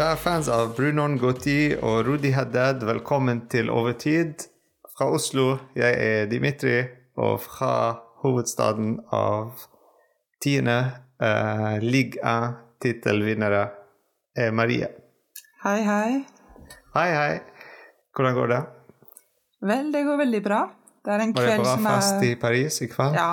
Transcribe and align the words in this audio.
Kjære 0.00 0.16
fans 0.16 0.46
av 0.48 0.70
Bruno 0.78 1.02
Ngoti 1.12 1.74
og 1.76 2.06
Rudi 2.06 2.30
Haddad, 2.32 2.86
velkommen 2.88 3.42
til 3.52 3.66
Overtid. 3.68 4.46
Fra 4.96 5.10
Oslo, 5.12 5.58
jeg 5.76 5.92
er 5.92 6.30
Dimitri, 6.30 6.78
og 7.20 7.42
fra 7.44 7.72
hovedstaden 8.22 8.94
av 9.12 9.60
tiende 10.40 10.78
uh, 11.20 11.76
liga-tittelvinnere 11.84 13.60
er 14.40 14.56
Marie. 14.56 14.88
Hei, 15.66 15.76
hei. 15.84 16.24
Hei, 16.96 17.06
hei. 17.18 17.36
Hvordan 18.16 18.40
går 18.40 18.52
det? 18.56 18.62
Vel, 19.74 19.92
det 19.92 20.04
går 20.08 20.20
veldig 20.24 20.44
bra. 20.48 20.64
Det 21.04 21.12
er 21.12 21.28
en 21.28 21.36
Var 21.36 21.44
det 21.44 21.52
kveld 21.52 21.66
bra 21.66 21.76
som 21.76 21.92
fest 21.92 22.24
i 22.24 22.32
er 22.38 22.42
Paris 22.48 22.80
i 22.80 22.92
kveld? 22.96 23.20
Ja. 23.20 23.30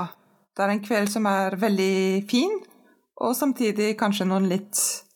Det 0.52 0.68
er 0.68 0.76
en 0.76 0.86
kveld 0.92 1.16
som 1.16 1.32
er 1.32 1.62
veldig 1.64 2.28
fin, 2.28 2.60
og 3.24 3.40
samtidig 3.40 3.94
kanskje 3.96 4.28
noen 4.28 4.52
litt 4.52 4.76
eh, 4.76 5.07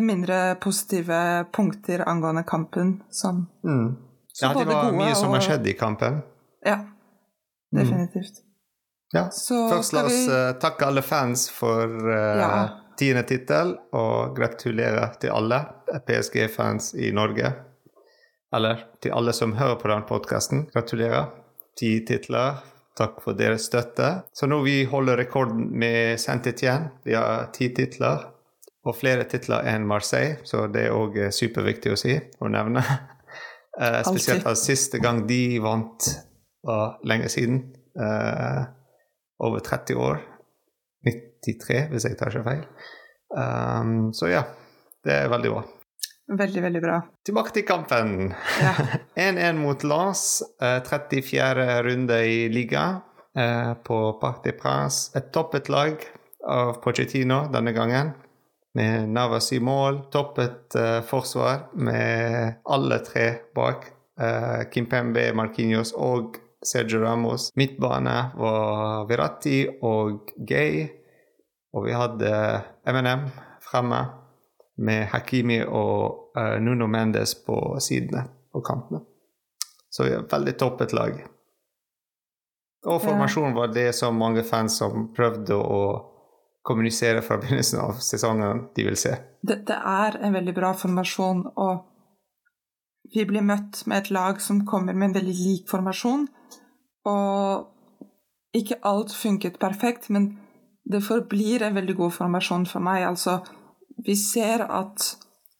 mindre 0.00 0.54
positive 0.62 1.44
punkter 1.52 2.04
angående 2.08 2.42
kampen 2.48 3.02
som 3.10 3.46
Mm. 3.64 3.96
Ja, 4.42 4.48
det 4.54 4.64
var 4.66 4.92
mye 4.92 5.14
som 5.14 5.28
har 5.30 5.36
og- 5.38 5.42
skjedd 5.46 5.66
i 5.66 5.72
kampen. 5.78 6.22
Ja, 6.66 6.78
definitivt. 7.76 8.40
Ja. 9.14 9.28
Så 9.30 9.68
Først 9.70 9.92
la 9.92 10.02
oss 10.04 10.12
vi 10.26 10.32
eh, 10.32 10.52
takke 10.58 10.86
alle 10.86 11.02
fans 11.02 11.48
for 11.50 11.86
uh, 11.86 12.38
Ja. 12.40 12.68
tiende 12.98 13.22
tittel, 13.22 13.76
og 13.92 14.34
gratulere 14.36 15.12
til 15.20 15.30
alle 15.30 15.60
PSG-fans 16.06 16.94
i 16.94 17.12
Norge. 17.12 17.52
Eller 18.54 18.84
til 19.02 19.12
alle 19.12 19.32
som 19.32 19.52
hører 19.52 19.76
på 19.80 19.88
den 19.88 20.02
podkasten. 20.08 20.66
Gratulerer. 20.74 21.28
Ti 21.78 22.04
titler. 22.06 22.58
Takk 22.96 23.20
for 23.22 23.34
deres 23.34 23.64
støtte. 23.66 24.22
Så 24.32 24.46
nå 24.46 24.60
vi 24.64 24.84
holder 24.84 25.16
rekorden 25.16 25.70
med 25.78 26.18
Saint-Étienne. 26.18 26.90
Vi 27.04 27.14
har 27.14 27.48
ti 27.52 27.68
titler. 27.74 28.30
Og 28.84 28.96
flere 28.98 29.24
titler 29.28 29.64
enn 29.70 29.86
Marseille, 29.88 30.36
så 30.44 30.66
det 30.68 30.86
er 30.86 30.96
òg 30.96 31.16
superviktig 31.32 31.94
å 31.94 31.98
si 32.00 32.18
og 32.40 32.54
nevne. 32.54 32.84
Uh, 33.74 34.04
spesielt 34.06 34.44
at 34.46 34.54
siste 34.54 35.00
gang 35.02 35.24
de 35.26 35.56
vant, 35.58 36.06
var 36.62 36.92
lenge 37.10 37.26
siden. 37.26 37.56
Uh, 37.98 38.62
over 39.42 39.58
30 39.58 39.98
år. 39.98 40.20
93, 41.02 41.88
hvis 41.90 42.06
jeg 42.06 42.18
tar 42.20 42.30
ikke 42.30 42.44
feil. 42.46 42.62
Um, 43.34 44.12
så 44.14 44.30
ja, 44.30 44.44
det 45.04 45.16
er 45.24 45.32
veldig 45.32 45.52
bra. 45.56 45.64
Veldig, 46.38 46.62
veldig 46.64 46.80
bra. 46.80 46.98
Tilbake 47.26 47.52
til 47.52 47.66
kampen. 47.68 48.32
Ja. 48.62 48.72
1-1 49.28 49.60
mot 49.60 49.84
Lens, 49.84 50.42
eh, 50.62 50.80
34. 50.86 51.66
runde 51.84 52.20
i 52.26 52.46
liga 52.48 52.84
eh, 53.36 53.74
på 53.84 53.98
Parc 54.22 54.40
des 54.46 54.56
Princes. 54.56 55.10
Et 55.16 55.28
toppet 55.32 55.68
lag 55.68 56.00
av 56.48 56.78
Pochettino 56.84 57.44
denne 57.52 57.74
gangen, 57.76 58.14
med 58.74 59.08
Navas 59.08 59.52
i 59.52 59.60
mål. 59.60 60.00
Toppet 60.10 60.74
uh, 60.78 61.00
forsvar 61.00 61.68
med 61.72 62.54
alle 62.64 62.98
tre 62.98 63.34
bak. 63.54 63.90
Eh, 64.20 64.70
Kimpembe, 64.70 65.32
Marquinhos 65.34 65.92
og 65.92 66.36
Sergio 66.62 67.00
Ramos. 67.02 67.48
Midtbane 67.58 68.30
var 68.38 69.08
Verratti 69.08 69.64
og 69.82 70.30
Gay. 70.36 70.84
Og 71.74 71.88
vi 71.88 71.96
hadde 71.98 72.30
M&M 72.86 73.26
fremme 73.62 74.04
med 74.76 75.08
Hakimi 75.10 75.60
og 75.66 76.36
uh, 76.38 76.56
Nuno 76.62 76.86
Mendes 76.86 77.34
på 77.46 77.58
sidene 77.82 78.22
på 78.52 78.62
kantene. 78.62 79.02
Så 79.90 80.06
vi 80.06 80.14
er 80.14 80.26
veldig 80.30 80.54
toppet 80.58 80.94
lag. 80.94 81.18
Og 82.86 83.02
formasjonen 83.02 83.54
var 83.56 83.70
det 83.74 83.92
som 83.96 84.18
mange 84.18 84.42
fans 84.44 84.78
som 84.78 85.08
prøvde 85.14 85.56
å 85.56 85.80
kommunisere 86.64 87.22
fra 87.22 87.36
begynnelsen 87.40 87.80
av 87.80 87.98
sesongen, 88.00 88.68
de 88.76 88.86
vil 88.86 88.96
se. 88.96 89.16
Det, 89.44 89.60
er 89.68 90.16
en 90.24 90.32
veldig 90.32 90.54
bra 90.56 90.72
formasjon, 90.76 91.44
og 91.60 91.84
vi 93.14 93.26
blir 93.28 93.44
møtt 93.44 93.82
med 93.86 94.00
et 94.00 94.10
lag 94.16 94.40
som 94.40 94.64
kommer 94.66 94.96
med 94.96 95.10
en 95.10 95.18
veldig 95.18 95.34
lik 95.36 95.68
formasjon. 95.70 96.24
Og 97.10 98.56
ikke 98.56 98.80
alt 98.88 99.12
funket 99.12 99.60
perfekt, 99.60 100.08
men 100.08 100.38
det 100.88 101.04
forblir 101.04 101.62
en 101.62 101.76
veldig 101.76 101.96
god 102.00 102.16
formasjon 102.16 102.66
for 102.70 102.84
meg. 102.84 103.04
Altså, 103.08 103.38
vi 104.06 104.16
ser 104.16 104.64
at 104.64 105.04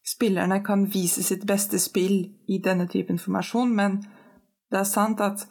spillerne 0.08 0.62
kan 0.64 0.86
vise 0.92 1.22
sitt 1.24 1.44
beste 1.48 1.80
spill 1.80 2.18
i 2.48 2.60
denne 2.64 2.88
typen 2.88 3.20
formasjon, 3.20 3.76
men 3.76 4.00
det 4.72 4.80
er 4.80 4.88
sant 4.88 5.20
at 5.24 5.46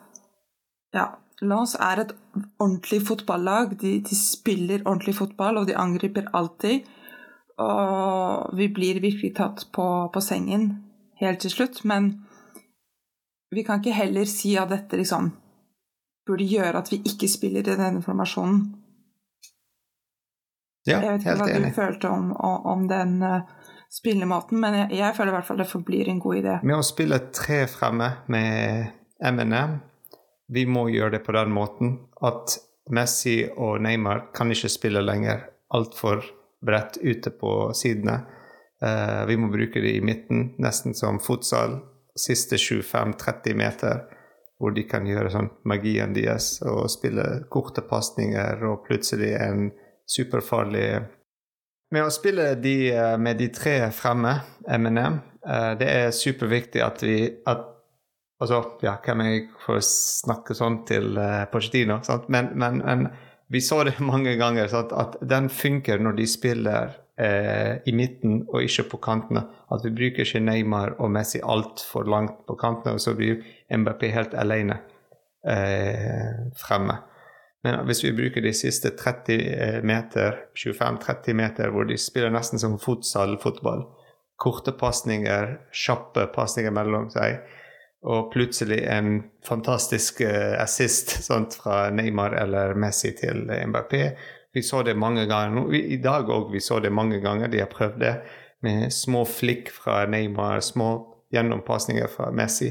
ja, 0.94 1.08
Lens 1.48 1.76
er 1.80 2.04
et 2.04 2.14
ordentlig 2.62 3.02
fotballag. 3.08 3.78
De, 3.82 3.98
de 4.06 4.18
spiller 4.18 4.84
ordentlig 4.86 5.16
fotball, 5.20 5.62
og 5.62 5.70
de 5.70 5.78
angriper 5.78 6.30
alltid. 6.34 6.88
Og 7.62 8.56
vi 8.58 8.70
blir 8.74 9.02
virkelig 9.04 9.36
tatt 9.38 9.68
på, 9.76 9.88
på 10.14 10.24
sengen 10.24 10.70
helt 11.22 11.44
til 11.44 11.54
slutt. 11.54 11.84
Men 11.86 12.14
vi 13.54 13.64
kan 13.64 13.82
ikke 13.82 13.96
heller 13.98 14.26
si 14.30 14.56
at 14.58 14.72
dette 14.74 14.98
liksom 15.00 15.32
burde 16.28 16.48
gjøre 16.48 16.80
at 16.80 16.90
vi 16.92 17.02
ikke 17.06 17.30
spiller 17.30 17.66
i 17.66 17.76
denne 17.76 18.02
formasjonen. 18.04 18.64
Ja, 20.88 21.00
jeg 21.00 21.14
vet 21.14 21.22
ikke 21.24 21.36
hva 21.40 21.48
enig. 21.48 21.70
du 21.72 21.76
følte 21.78 22.10
om, 22.12 22.32
om, 22.36 22.88
den 22.90 23.22
uh, 23.24 23.46
spillemåten, 23.92 24.60
men 24.60 24.76
jeg, 24.82 24.90
jeg 25.00 25.16
føler 25.16 25.32
i 25.32 25.36
hvert 25.38 25.48
fall 25.48 25.62
det 25.62 25.70
forblir 25.70 26.10
en 26.12 26.20
god 26.24 26.40
idé. 26.42 26.56
Med 26.64 26.76
å 26.76 26.84
spille 26.84 27.20
tre 27.32 27.62
fremme 27.72 28.10
med 28.34 28.90
M&M, 29.24 29.78
vi 30.48 30.66
må 30.66 30.88
gjøre 30.92 31.18
det 31.18 31.24
på 31.26 31.36
den 31.36 31.52
måten 31.56 31.98
at 32.26 32.58
Messi 32.92 33.44
og 33.56 33.80
Neymar 33.84 34.30
kan 34.36 34.52
ikke 34.52 34.72
spille 34.72 35.04
lenger 35.04 35.46
altfor 35.74 36.24
bredt 36.66 37.00
ute 37.02 37.32
på 37.32 37.72
sidene. 37.76 38.20
Uh, 38.84 39.24
vi 39.28 39.38
må 39.40 39.48
bruke 39.52 39.82
det 39.82 39.96
i 39.98 40.04
midten, 40.04 40.54
nesten 40.60 40.96
som 40.96 41.22
fotsal. 41.24 41.80
siste 42.16 42.60
25-30 42.62 43.56
meter, 43.58 44.02
hvor 44.62 44.72
de 44.76 44.84
kan 44.86 45.08
gjøre 45.08 45.32
sånn 45.34 45.48
magien 45.66 46.14
deres 46.14 46.60
og 46.62 46.86
spille 46.94 47.24
korte 47.50 47.82
pasninger 47.82 48.62
og 48.70 48.84
plutselig 48.86 49.32
en 49.34 49.72
superfarlig 50.06 51.02
Med 51.94 52.06
å 52.06 52.12
spille 52.14 52.54
de 52.62 52.92
eh, 52.92 53.18
med 53.18 53.38
de 53.38 53.48
tre 53.54 53.90
fremme, 53.92 54.36
M&M, 54.68 55.18
uh, 55.48 55.74
det 55.80 55.90
er 55.90 56.14
superviktig 56.14 56.82
at 56.86 57.02
vi 57.06 57.18
at 57.50 57.73
Altså, 58.42 58.64
ja, 58.84 58.98
er 58.98 59.22
jeg 59.30 59.44
for 59.62 59.80
å 59.80 59.86
snakke 59.86 60.56
sånn 60.58 60.82
til 60.90 61.14
uh, 61.20 61.46
Pochettino? 61.52 62.00
Men, 62.34 62.50
men, 62.60 62.82
men 62.84 63.06
vi 63.54 63.62
så 63.62 63.84
det 63.84 64.00
mange 64.12 64.36
ganger, 64.40 64.68
sant? 64.72 64.94
at 64.96 65.20
den 65.22 65.50
funker 65.54 66.02
når 66.02 66.18
de 66.18 66.28
spiller 66.28 66.98
eh, 67.20 67.78
i 67.86 67.94
midten 67.96 68.42
og 68.50 68.66
ikke 68.66 68.88
på 68.94 69.00
kantene. 69.04 69.46
At 69.74 69.86
vi 69.86 69.94
bruker 69.94 70.26
ikke 70.26 70.42
Neymar 70.44 70.98
og 71.00 71.12
Messi 71.14 71.42
altfor 71.44 72.10
langt 72.10 72.44
på 72.48 72.58
kantene, 72.60 72.98
og 72.98 73.04
så 73.04 73.16
blir 73.18 73.44
MBP 73.70 74.10
helt 74.14 74.38
alene 74.40 74.80
eh, 75.48 76.48
fremme. 76.60 77.00
Men 77.64 77.86
hvis 77.88 78.04
vi 78.04 78.16
bruker 78.16 78.44
de 78.44 78.52
siste 78.56 78.92
30 79.00 79.84
meter, 79.88 80.48
25-30 80.60 81.38
meter, 81.40 81.72
hvor 81.72 81.88
de 81.88 81.98
spiller 82.02 82.34
nesten 82.34 82.60
som 82.60 82.76
futsal-fotball, 82.82 83.86
korte 84.36 84.74
pasninger, 84.76 85.54
kjappe 85.72 86.26
pasninger 86.36 86.74
mellom 86.76 87.08
seg, 87.14 87.40
og 88.04 88.32
plutselig 88.34 88.82
en 88.92 89.24
fantastisk 89.48 90.22
uh, 90.28 90.60
assist 90.62 91.16
sånt, 91.24 91.56
fra 91.60 91.88
Neymar 91.96 92.36
eller 92.42 92.76
Messi 92.80 93.14
til 93.18 93.46
Mbappé. 93.48 94.06
Vi 94.54 94.62
så 94.62 94.84
det 94.84 94.94
mange 95.00 95.26
ganger. 95.26 95.74
I 95.74 95.98
dag 96.04 96.30
òg 96.30 96.52
vi 96.54 96.62
så 96.62 96.80
det 96.84 96.92
mange 96.94 97.20
ganger. 97.24 97.50
De 97.50 97.62
har 97.64 97.72
prøvd 97.72 98.00
det 98.04 98.14
med 98.64 98.94
små 98.94 99.24
flikk 99.26 99.72
fra 99.74 100.04
Neymar, 100.06 100.60
små 100.62 100.90
gjennompasninger 101.34 102.08
fra 102.08 102.30
Messi. 102.32 102.70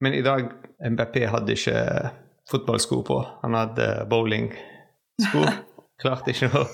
Men 0.00 0.14
i 0.14 0.22
dag 0.22 0.50
Mbappé 0.90 1.24
hadde 1.32 1.56
ikke 1.56 2.10
fotballsko 2.50 3.00
på. 3.06 3.20
Han 3.42 3.56
hadde 3.56 3.88
bowlingsko. 4.10 5.46
Klarte 6.02 6.34
ikke 6.34 6.50
å 6.52 6.66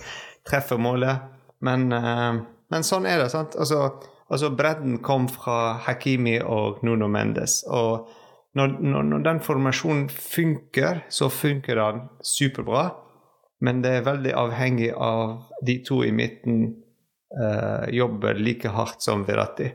treffe 0.49 0.81
målet. 0.81 1.29
Men, 1.62 1.87
uh, 1.94 2.43
men 2.73 2.87
sånn 2.87 3.06
er 3.06 3.23
det. 3.23 3.31
sant? 3.31 3.55
Altså, 3.55 3.85
Altså, 4.32 4.49
bredden 4.56 4.99
kom 5.05 5.29
fra 5.29 5.76
Hakimi 5.84 6.38
og 6.40 6.81
Nuno 6.87 7.08
Mendes. 7.12 7.62
Og 7.69 8.08
når, 8.56 8.79
når, 8.81 9.02
når, 9.02 9.25
den 9.26 9.40
formasjonen 9.44 10.08
funker, 10.08 11.02
så 11.12 11.29
funker 11.29 11.76
den 11.76 12.06
superbra. 12.25 12.88
Men 13.61 13.82
det 13.84 13.93
er 13.99 14.06
veldig 14.06 14.32
avhengig 14.34 14.90
av 14.96 15.43
de 15.67 15.76
to 15.87 16.00
i 16.05 16.12
midten 16.17 16.62
uh, 17.37 17.84
jobber 17.93 18.40
like 18.40 18.73
hardt 18.73 19.05
som 19.05 19.26
Veratti. 19.29 19.69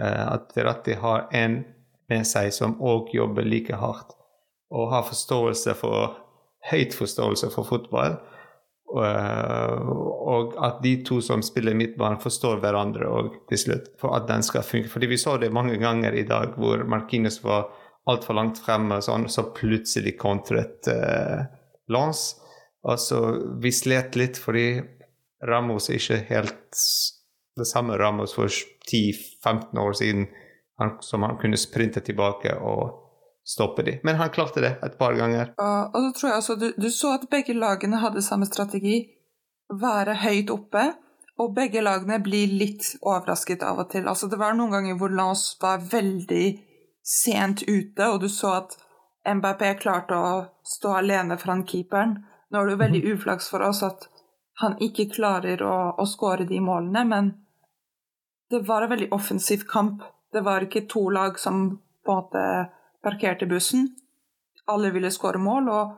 Uh, 0.00 0.24
at 0.32 0.56
Veratti 0.56 0.96
har 0.98 1.28
en 1.36 1.60
med 2.08 2.24
seg 2.26 2.48
som 2.56 2.78
òg 2.80 3.12
jobber 3.12 3.44
like 3.44 3.76
hardt, 3.76 4.14
og 4.72 4.88
har 4.92 5.04
forståelse 5.04 5.74
for 5.76 6.16
høyt 6.70 6.96
forståelse 6.96 7.50
for 7.52 7.68
fotball. 7.68 8.16
Uh, 8.88 9.88
og 10.32 10.54
at 10.64 10.78
de 10.80 10.94
to 11.04 11.18
som 11.24 11.42
spiller 11.44 11.76
midtbanen, 11.76 12.20
forstår 12.22 12.62
hverandre 12.62 13.08
og 13.12 13.34
til 13.50 13.60
slutt. 13.60 13.90
For 14.00 14.16
at 14.16 14.28
den 14.30 14.44
skal 14.46 14.64
funke. 14.66 14.90
Fordi 14.92 15.10
vi 15.10 15.20
så 15.20 15.36
det 15.40 15.52
mange 15.54 15.76
ganger 15.80 16.16
i 16.16 16.26
dag 16.28 16.56
hvor 16.56 16.84
Martinez 16.88 17.42
var 17.44 17.68
altfor 18.08 18.38
langt 18.38 18.60
fremme, 18.64 19.02
sånn, 19.04 19.28
så 19.28 19.50
plutselig 19.52 20.16
kontret 20.20 20.88
uh, 20.88 21.44
Lance. 21.92 22.36
så 22.96 23.18
vi 23.60 23.72
slet 23.72 24.16
litt 24.16 24.38
fordi 24.40 24.80
Ramos 25.44 25.88
ikke 25.92 26.22
helt 26.28 26.78
det 27.58 27.66
samme 27.66 27.98
Ramos 27.98 28.34
for 28.36 28.48
10-15 28.48 29.78
år 29.78 29.92
siden, 29.92 30.28
han, 30.78 30.96
som 31.00 31.22
han 31.26 31.38
kunne 31.40 31.58
sprinte 31.58 32.00
tilbake 32.00 32.54
og 32.54 33.07
stoppe 33.48 33.82
de. 33.86 33.96
Men 34.04 34.18
han 34.20 34.30
klarte 34.34 34.60
det 34.60 34.74
et 34.84 34.98
par 35.00 35.14
ganger. 35.16 35.54
Og, 35.56 35.94
og 35.96 36.02
så 36.08 36.14
tror 36.18 36.30
jeg 36.30 36.38
også 36.42 36.56
du, 36.60 36.66
du 36.76 36.88
så 36.92 37.14
at 37.16 37.28
begge 37.32 37.54
lagene 37.56 38.00
hadde 38.02 38.22
samme 38.24 38.48
strategi. 38.48 38.98
Være 39.80 40.14
høyt 40.22 40.50
oppe, 40.52 40.82
og 41.38 41.54
begge 41.56 41.80
lagene 41.84 42.18
blir 42.24 42.50
litt 42.60 42.94
overrasket 43.02 43.62
av 43.62 43.78
og 43.84 43.90
til. 43.92 44.08
Altså, 44.10 44.28
det 44.28 44.38
var 44.40 44.56
noen 44.58 44.72
ganger 44.74 44.96
hvor 45.00 45.12
Lance 45.14 45.56
var 45.62 45.80
veldig 45.92 46.46
sent 47.08 47.62
ute, 47.68 48.04
og 48.08 48.20
du 48.24 48.28
så 48.32 48.54
at 48.62 48.76
MBP 49.28 49.62
klarte 49.82 50.16
å 50.16 50.32
stå 50.66 50.96
alene 51.02 51.36
foran 51.40 51.64
keeperen. 51.68 52.16
Nå 52.50 52.60
er 52.62 52.66
det 52.66 52.74
jo 52.76 52.82
veldig 52.84 53.02
Mhm. 53.04 53.12
uflaks 53.18 53.48
for 53.52 53.62
oss 53.62 53.82
at 53.82 54.08
han 54.60 54.74
ikke 54.82 55.10
klarer 55.14 55.60
å, 55.62 55.94
å 56.00 56.04
skåre 56.08 56.46
de 56.48 56.58
målene, 56.60 57.04
men 57.06 57.28
det 58.50 58.64
var 58.66 58.82
en 58.82 58.90
veldig 58.90 59.10
offensiv 59.12 59.66
kamp. 59.68 60.02
Det 60.32 60.40
var 60.44 60.64
ikke 60.64 60.88
to 60.88 61.08
lag 61.10 61.38
som 61.38 61.78
på 62.04 62.12
en 62.12 62.22
måte 62.22 62.44
parkerte 63.08 63.48
bussen. 63.48 63.88
Alle 64.68 64.92
ville 64.92 65.10
skåre 65.14 65.40
mål, 65.40 65.70
og 65.72 65.96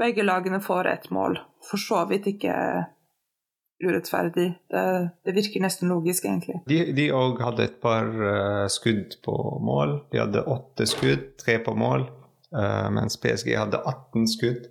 begge 0.00 0.24
lagene 0.26 0.60
får 0.60 0.92
ett 0.92 1.08
mål. 1.10 1.40
For 1.64 1.80
så 1.80 2.04
vidt 2.10 2.28
ikke 2.28 2.54
urettferdig. 3.84 4.46
Det, 4.72 4.84
det 5.24 5.34
virker 5.36 5.64
nesten 5.64 5.90
logisk, 5.92 6.28
egentlig. 6.28 6.60
De 6.68 7.08
òg 7.12 7.40
hadde 7.44 7.66
et 7.66 7.80
par 7.82 8.08
uh, 8.08 8.64
skudd 8.72 9.18
på 9.24 9.34
mål. 9.64 9.98
De 10.12 10.22
hadde 10.22 10.44
åtte 10.52 10.88
skudd, 10.88 11.34
tre 11.40 11.58
på 11.64 11.76
mål. 11.76 12.06
Uh, 12.56 12.88
mens 12.94 13.18
PSG 13.20 13.52
hadde 13.58 13.82
18 13.82 14.28
skudd, 14.30 14.68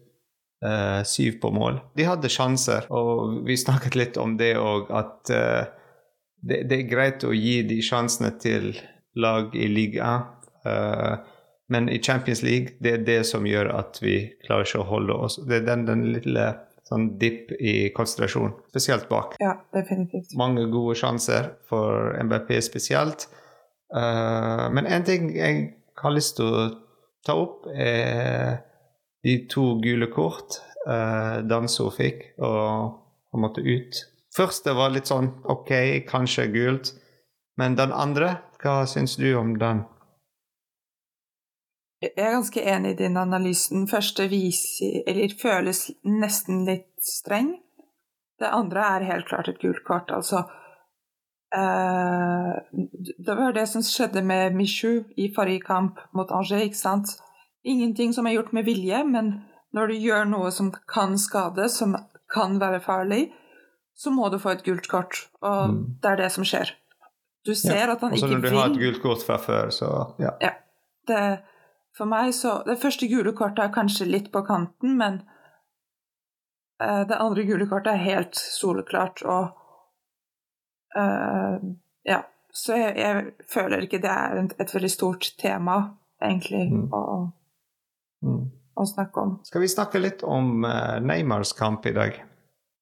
eh, 0.66 1.02
syv 1.06 1.40
på 1.42 1.52
mål. 1.54 1.82
De 1.98 2.06
hadde 2.08 2.32
sjanser, 2.32 2.88
og 2.90 3.44
vi 3.46 3.58
snakket 3.60 3.98
litt 4.00 4.18
om 4.22 4.38
det 4.40 4.56
òg, 4.58 4.90
at 4.96 5.34
uh, 5.36 5.68
det, 6.46 6.64
det 6.70 6.80
er 6.80 6.90
greit 6.90 7.26
å 7.28 7.34
gi 7.36 7.60
de 7.68 7.82
sjansene 7.86 8.32
til 8.42 8.72
lag 9.16 9.56
i 9.56 9.68
liga. 9.68 10.12
eh, 10.66 11.16
men 11.68 11.90
i 11.90 12.00
Champions 12.04 12.44
League, 12.46 12.78
det 12.80 12.92
er 12.94 13.06
det 13.08 13.22
som 13.26 13.46
gjør 13.48 13.72
at 13.74 13.98
vi 14.04 14.20
klarer 14.46 14.68
ikke 14.68 14.84
å 14.84 14.90
holde 14.90 15.16
oss. 15.28 15.40
Det 15.48 15.62
er 15.62 15.66
den, 15.66 15.86
den 15.88 16.04
lille 16.14 16.46
sånn 16.86 17.08
dipp 17.18 17.52
i 17.58 17.90
konsentrasjon, 17.96 18.54
spesielt 18.70 19.08
bak 19.10 19.34
Ja, 19.42 19.56
definitivt. 19.74 20.36
mange 20.38 20.68
gode 20.70 20.94
sjanser 21.00 21.56
for 21.70 22.14
MBP 22.22 22.60
spesielt. 22.62 23.26
Uh, 23.90 24.70
men 24.74 24.86
en 24.86 25.06
ting 25.08 25.32
jeg 25.34 25.64
har 25.98 26.14
lyst 26.14 26.38
til 26.38 26.52
å 26.52 26.68
ta 27.26 27.34
opp, 27.42 27.66
er 27.74 28.62
de 29.26 29.40
to 29.50 29.80
gule 29.82 30.12
kort 30.14 30.60
uh, 30.86 31.42
Danso 31.42 31.90
fikk, 31.94 32.36
og 32.38 33.02
han 33.34 33.42
måtte 33.42 33.66
ut. 33.66 34.04
Første 34.36 34.76
var 34.78 34.94
litt 34.94 35.10
sånn 35.10 35.32
OK, 35.50 35.72
kanskje 36.06 36.52
gult, 36.54 36.94
men 37.58 37.78
den 37.80 37.96
andre, 37.96 38.36
hva 38.62 38.84
syns 38.90 39.16
du 39.18 39.32
om 39.40 39.56
den? 39.58 39.86
Jeg 42.02 42.12
er 42.18 42.36
ganske 42.36 42.62
enig 42.62 42.92
i 42.92 42.98
din 43.04 43.18
analyse. 43.18 43.72
Den 43.74 43.88
første 43.88 44.28
viser, 44.30 45.02
eller 45.08 45.36
føles 45.42 45.88
nesten 46.04 46.66
litt 46.68 46.92
streng. 47.02 47.54
Det 48.40 48.52
andre 48.52 48.84
er 48.98 49.08
helt 49.08 49.30
klart 49.30 49.48
et 49.48 49.62
gult 49.62 49.84
kort. 49.88 50.12
Altså 50.12 50.44
eh, 51.56 52.52
Det 53.26 53.38
var 53.38 53.56
det 53.56 53.68
som 53.72 53.82
skjedde 53.86 54.24
med 54.28 54.56
Michu 54.56 55.06
i 55.18 55.30
forrige 55.36 55.64
kamp 55.68 56.02
mot 56.14 56.32
Angers, 56.32 56.68
ikke 56.68 56.82
sant? 56.82 57.16
Ingenting 57.64 58.14
som 58.14 58.28
er 58.28 58.36
gjort 58.36 58.54
med 58.54 58.68
vilje, 58.68 59.04
men 59.08 59.32
når 59.74 59.88
du 59.88 59.96
gjør 60.04 60.28
noe 60.30 60.52
som 60.52 60.74
kan 60.92 61.18
skade, 61.18 61.70
som 61.70 61.96
kan 62.32 62.60
være 62.60 62.84
farlig, 62.84 63.30
så 63.96 64.12
må 64.12 64.30
du 64.30 64.38
få 64.40 64.52
et 64.58 64.64
gult 64.64 64.88
kort. 64.92 65.30
Og 65.42 65.70
Mm. 65.70 65.96
det 66.04 66.12
er 66.12 66.16
det 66.16 66.32
som 66.32 66.44
skjer. 66.44 66.76
Du 67.46 67.54
ser 67.56 67.92
at 67.92 68.02
han 68.02 68.12
Og 68.12 68.20
så 68.20 68.28
når 68.28 68.36
du 68.36 68.42
vil 68.42 68.58
har 68.58 68.70
et 68.70 68.80
gult 68.80 69.02
kort 69.02 69.24
fra 69.24 69.38
før, 69.38 69.70
så 69.70 69.90
ja. 70.20 70.32
det, 71.08 71.40
for 71.98 72.06
meg 72.12 72.34
så 72.36 72.58
Det 72.68 72.78
første 72.82 73.08
gule 73.08 73.32
kortet 73.34 73.64
er 73.66 73.74
kanskje 73.76 74.06
litt 74.10 74.32
på 74.34 74.42
kanten, 74.48 74.98
men 75.00 75.22
uh, 76.84 77.04
det 77.08 77.18
andre 77.20 77.46
gule 77.48 77.68
kortet 77.72 77.94
er 77.94 78.04
helt 78.04 78.36
soleklart, 78.36 79.24
og 79.24 79.56
uh, 80.98 81.58
Ja. 82.06 82.22
Så 82.56 82.72
jeg, 82.80 82.94
jeg 82.98 83.24
føler 83.52 83.82
ikke 83.84 84.00
det 84.00 84.12
er 84.12 84.38
et, 84.40 84.54
et 84.64 84.70
veldig 84.76 84.92
stort 84.92 85.26
tema, 85.42 85.74
egentlig, 86.24 86.70
Mm. 86.72 86.86
å, 86.94 87.32
Mm. 88.24 88.46
å 88.80 88.86
snakke 88.88 89.18
om. 89.22 89.34
Skal 89.44 89.62
vi 89.62 89.68
snakke 89.68 90.00
litt 90.00 90.24
om 90.24 90.64
uh, 90.64 91.00
Neymars 91.04 91.52
kamp 91.54 91.86
i 91.86 91.92
dag? 91.92 92.22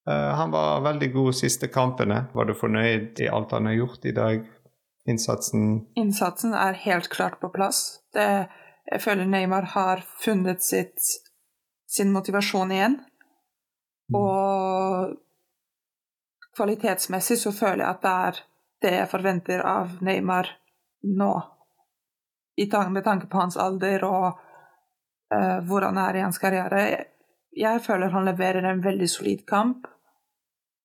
Han 0.06 0.50
var 0.52 0.82
veldig 0.84 1.12
god 1.14 1.32
siste 1.34 1.68
kampene. 1.72 2.26
Var 2.34 2.44
du 2.44 2.52
fornøyd 2.54 3.20
i 3.24 3.28
alt 3.32 3.50
han 3.56 3.64
har 3.66 3.72
gjort 3.72 4.04
i 4.04 4.12
dag? 4.12 4.42
Innsatsen 5.08 5.86
Innsatsen 5.96 6.52
er 6.52 6.76
helt 6.76 7.08
klart 7.08 7.40
på 7.40 7.48
plass. 7.48 8.00
Det, 8.12 8.46
jeg 8.84 9.00
føler 9.00 9.28
Neymar 9.28 9.70
har 9.72 10.02
funnet 10.20 10.62
sitt, 10.62 11.00
sin 11.88 12.12
motivasjon 12.12 12.72
igjen. 12.72 12.98
Og 14.14 15.14
kvalitetsmessig 16.54 17.38
så 17.40 17.52
føler 17.54 17.84
jeg 17.84 17.90
at 17.90 18.02
det 18.04 18.12
er 18.28 18.42
det 18.84 18.94
jeg 18.98 19.10
forventer 19.10 19.64
av 19.64 19.96
Neymar 20.04 20.50
nå. 21.16 21.32
Med 22.54 23.04
tanke 23.04 23.26
på 23.26 23.40
hans 23.40 23.56
alder 23.58 24.04
og 24.06 24.26
uh, 25.34 25.58
hvor 25.66 25.88
han 25.88 25.98
er 25.98 26.18
i 26.18 26.22
hans 26.22 26.38
karriere. 26.38 26.84
Jeg 27.56 27.82
føler 27.82 28.12
han 28.12 28.28
leverer 28.28 28.68
en 28.68 28.84
veldig 28.84 29.08
solid 29.10 29.42
kamp. 29.48 29.88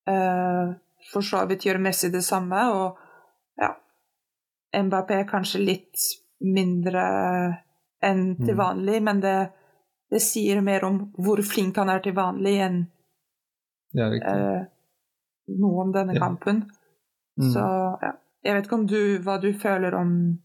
Uh, 0.08 0.72
for 1.12 1.22
så 1.22 1.44
vidt 1.46 1.68
gjør 1.68 1.78
Messi 1.84 2.10
det 2.10 2.24
samme, 2.24 2.64
og 2.72 2.98
ja 3.60 3.74
Mbappé 4.80 5.24
kanskje 5.28 5.62
litt 5.62 6.02
mindre 6.40 7.04
enn 8.02 8.36
til 8.36 8.54
Mm. 8.54 8.58
vanlig, 8.58 9.02
men 9.02 9.20
det, 9.20 9.50
det 10.10 10.20
sier 10.22 10.60
mer 10.60 10.84
om 10.84 11.12
hvor 11.18 11.42
flink 11.42 11.76
han 11.76 11.88
er 11.88 12.00
til 12.00 12.14
vanlig, 12.16 12.56
enn 12.60 12.86
Ja, 13.94 14.06
eh, 14.12 14.64
noe 15.48 15.82
om 15.82 15.92
denne 15.92 16.14
Ja. 16.14 16.20
kampen. 16.20 16.70
Mm. 17.38 17.50
Så 17.52 17.64
ja. 18.02 18.12
Jeg 18.44 18.54
vet 18.54 18.64
ikke 18.66 18.74
om 18.78 18.86
du, 18.86 19.18
hva 19.20 19.34
du 19.40 19.52
føler 19.52 19.94
om, 19.94 20.38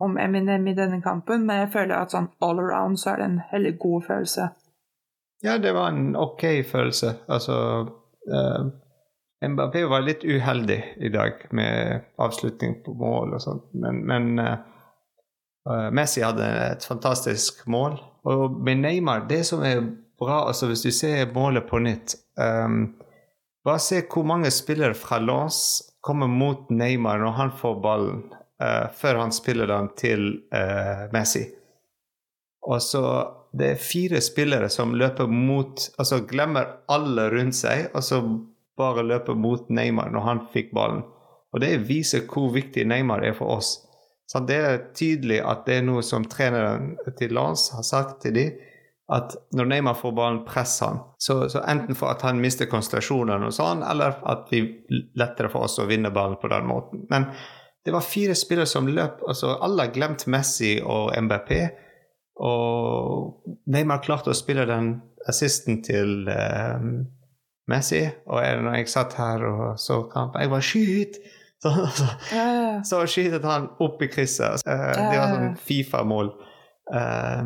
om 0.00 0.18
Eminem 0.18 0.66
i 0.68 0.74
denne 0.74 1.00
kampen, 1.02 1.46
men 1.46 1.62
jeg 1.62 1.70
føler 1.72 1.94
at 1.96 2.10
sånn 2.12 2.28
all 2.42 2.58
around 2.60 2.98
så 2.98 3.10
er 3.12 3.16
det 3.16 3.24
en 3.24 3.40
veldig 3.52 3.78
god 3.78 4.02
følelse. 4.04 4.48
Ja, 5.42 5.58
det 5.58 5.72
var 5.74 5.88
en 5.88 6.16
OK 6.16 6.42
følelse. 6.68 7.14
Altså 7.28 7.54
eh, 8.28 8.68
Mbappé 9.48 9.88
var 9.88 10.04
litt 10.04 10.24
uheldig 10.24 10.76
i 10.96 11.08
dag 11.08 11.32
med 11.52 12.02
avslutning 12.18 12.82
på 12.84 12.92
mål 12.94 13.32
og 13.34 13.40
sånt, 13.40 13.64
men, 13.74 14.04
men 14.06 14.38
eh, 14.38 14.58
Messi 15.94 16.24
hadde 16.24 16.46
et 16.72 16.84
fantastisk 16.84 17.66
mål. 17.70 17.98
Og 18.26 18.56
med 18.62 18.80
Neymar, 18.82 19.26
det 19.28 19.44
som 19.46 19.62
er 19.66 19.82
bra, 20.18 20.46
altså 20.48 20.68
hvis 20.70 20.82
du 20.82 20.90
ser 20.94 21.30
målet 21.34 21.66
på 21.68 21.80
nytt 21.82 22.16
um, 22.38 22.94
Bare 23.62 23.78
se 23.78 24.00
hvor 24.10 24.26
mange 24.26 24.50
spillere 24.50 24.94
fra 24.98 25.20
Lens 25.22 25.82
kommer 26.02 26.26
mot 26.26 26.70
Neymar 26.70 27.20
når 27.22 27.34
han 27.36 27.52
får 27.54 27.76
ballen, 27.82 28.24
uh, 28.62 28.88
før 28.90 29.20
han 29.22 29.34
spiller 29.34 29.70
den 29.70 29.90
til 29.98 30.24
uh, 30.54 31.06
Messi. 31.14 31.44
Og 32.66 32.82
så 32.82 33.04
det 33.54 33.68
er 33.68 33.84
fire 33.84 34.22
spillere 34.24 34.70
som 34.72 34.94
løper 34.96 35.28
mot 35.28 35.82
Altså 36.00 36.22
glemmer 36.26 36.78
alle 36.90 37.28
rundt 37.30 37.58
seg, 37.58 37.90
og 37.94 38.02
så 38.02 38.22
bare 38.78 39.04
løper 39.06 39.38
mot 39.38 39.70
Neymar 39.70 40.10
når 40.10 40.26
han 40.26 40.44
fikk 40.54 40.72
ballen. 40.74 41.04
Og 41.52 41.60
det 41.62 41.76
viser 41.86 42.26
hvor 42.26 42.50
viktig 42.54 42.86
Neymar 42.88 43.22
er 43.22 43.36
for 43.36 43.58
oss. 43.60 43.76
Så 44.30 44.40
det 44.48 44.58
er 44.58 44.84
tydelig 44.96 45.40
at 45.44 45.64
det 45.66 45.78
er 45.78 45.86
noe 45.86 46.02
som 46.06 46.24
treneren 46.24 46.94
til 47.18 47.34
Lance 47.36 47.74
har 47.76 47.84
sagt 47.86 48.22
til 48.24 48.36
dem, 48.36 48.60
at 49.12 49.34
når 49.52 49.68
Neymar 49.68 49.96
får 49.98 50.12
ballen, 50.16 50.44
presser 50.46 50.92
han. 50.92 51.00
Så, 51.20 51.36
så 51.52 51.60
enten 51.68 51.96
for 51.98 52.14
at 52.14 52.22
han 52.24 52.40
mister 52.40 52.68
konsentrasjonen, 52.70 53.44
og 53.44 53.52
sånn, 53.52 53.82
eller 53.84 54.14
at 54.30 54.46
vi 54.52 54.62
lettere 55.18 55.50
for 55.52 55.66
oss 55.66 55.76
å 55.82 55.88
vinne 55.90 56.12
ballen 56.14 56.38
på 56.40 56.48
den 56.52 56.68
måten. 56.70 57.04
Men 57.10 57.28
det 57.84 57.92
var 57.92 58.06
fire 58.06 58.36
spillere 58.38 58.70
som 58.70 58.88
løp. 58.88 59.20
altså 59.28 59.56
Alle 59.60 59.88
har 59.88 59.94
glemt 59.94 60.24
Messi 60.30 60.76
og 60.80 61.12
MBP. 61.18 61.52
Og 62.46 63.58
Neymar 63.74 64.00
klarte 64.06 64.32
å 64.32 64.38
spille 64.38 64.64
den 64.70 64.94
assisten 65.28 65.82
til 65.84 66.30
eh, 66.30 66.88
Messi. 67.68 68.04
Og 68.30 68.42
jeg, 68.46 68.62
når 68.62 68.78
jeg 68.78 68.92
satt 68.94 69.18
her 69.18 69.44
og 69.50 69.64
så 69.82 70.04
kampen, 70.12 70.40
jeg 70.40 70.54
var 70.54 70.68
skyt! 70.70 71.22
Så, 71.62 71.70
så, 71.94 72.04
Ja, 72.34 72.46
ja, 72.52 72.84
så 72.84 73.04
skytet 73.06 73.44
han 73.46 73.68
opp 73.78 74.02
i 74.02 74.08
krysset. 74.10 74.64
Eh, 74.66 74.88
det 74.96 75.18
var 75.18 75.34
sånn 75.36 75.52
Fifa-mål. 75.62 76.32
Eh, 76.94 77.44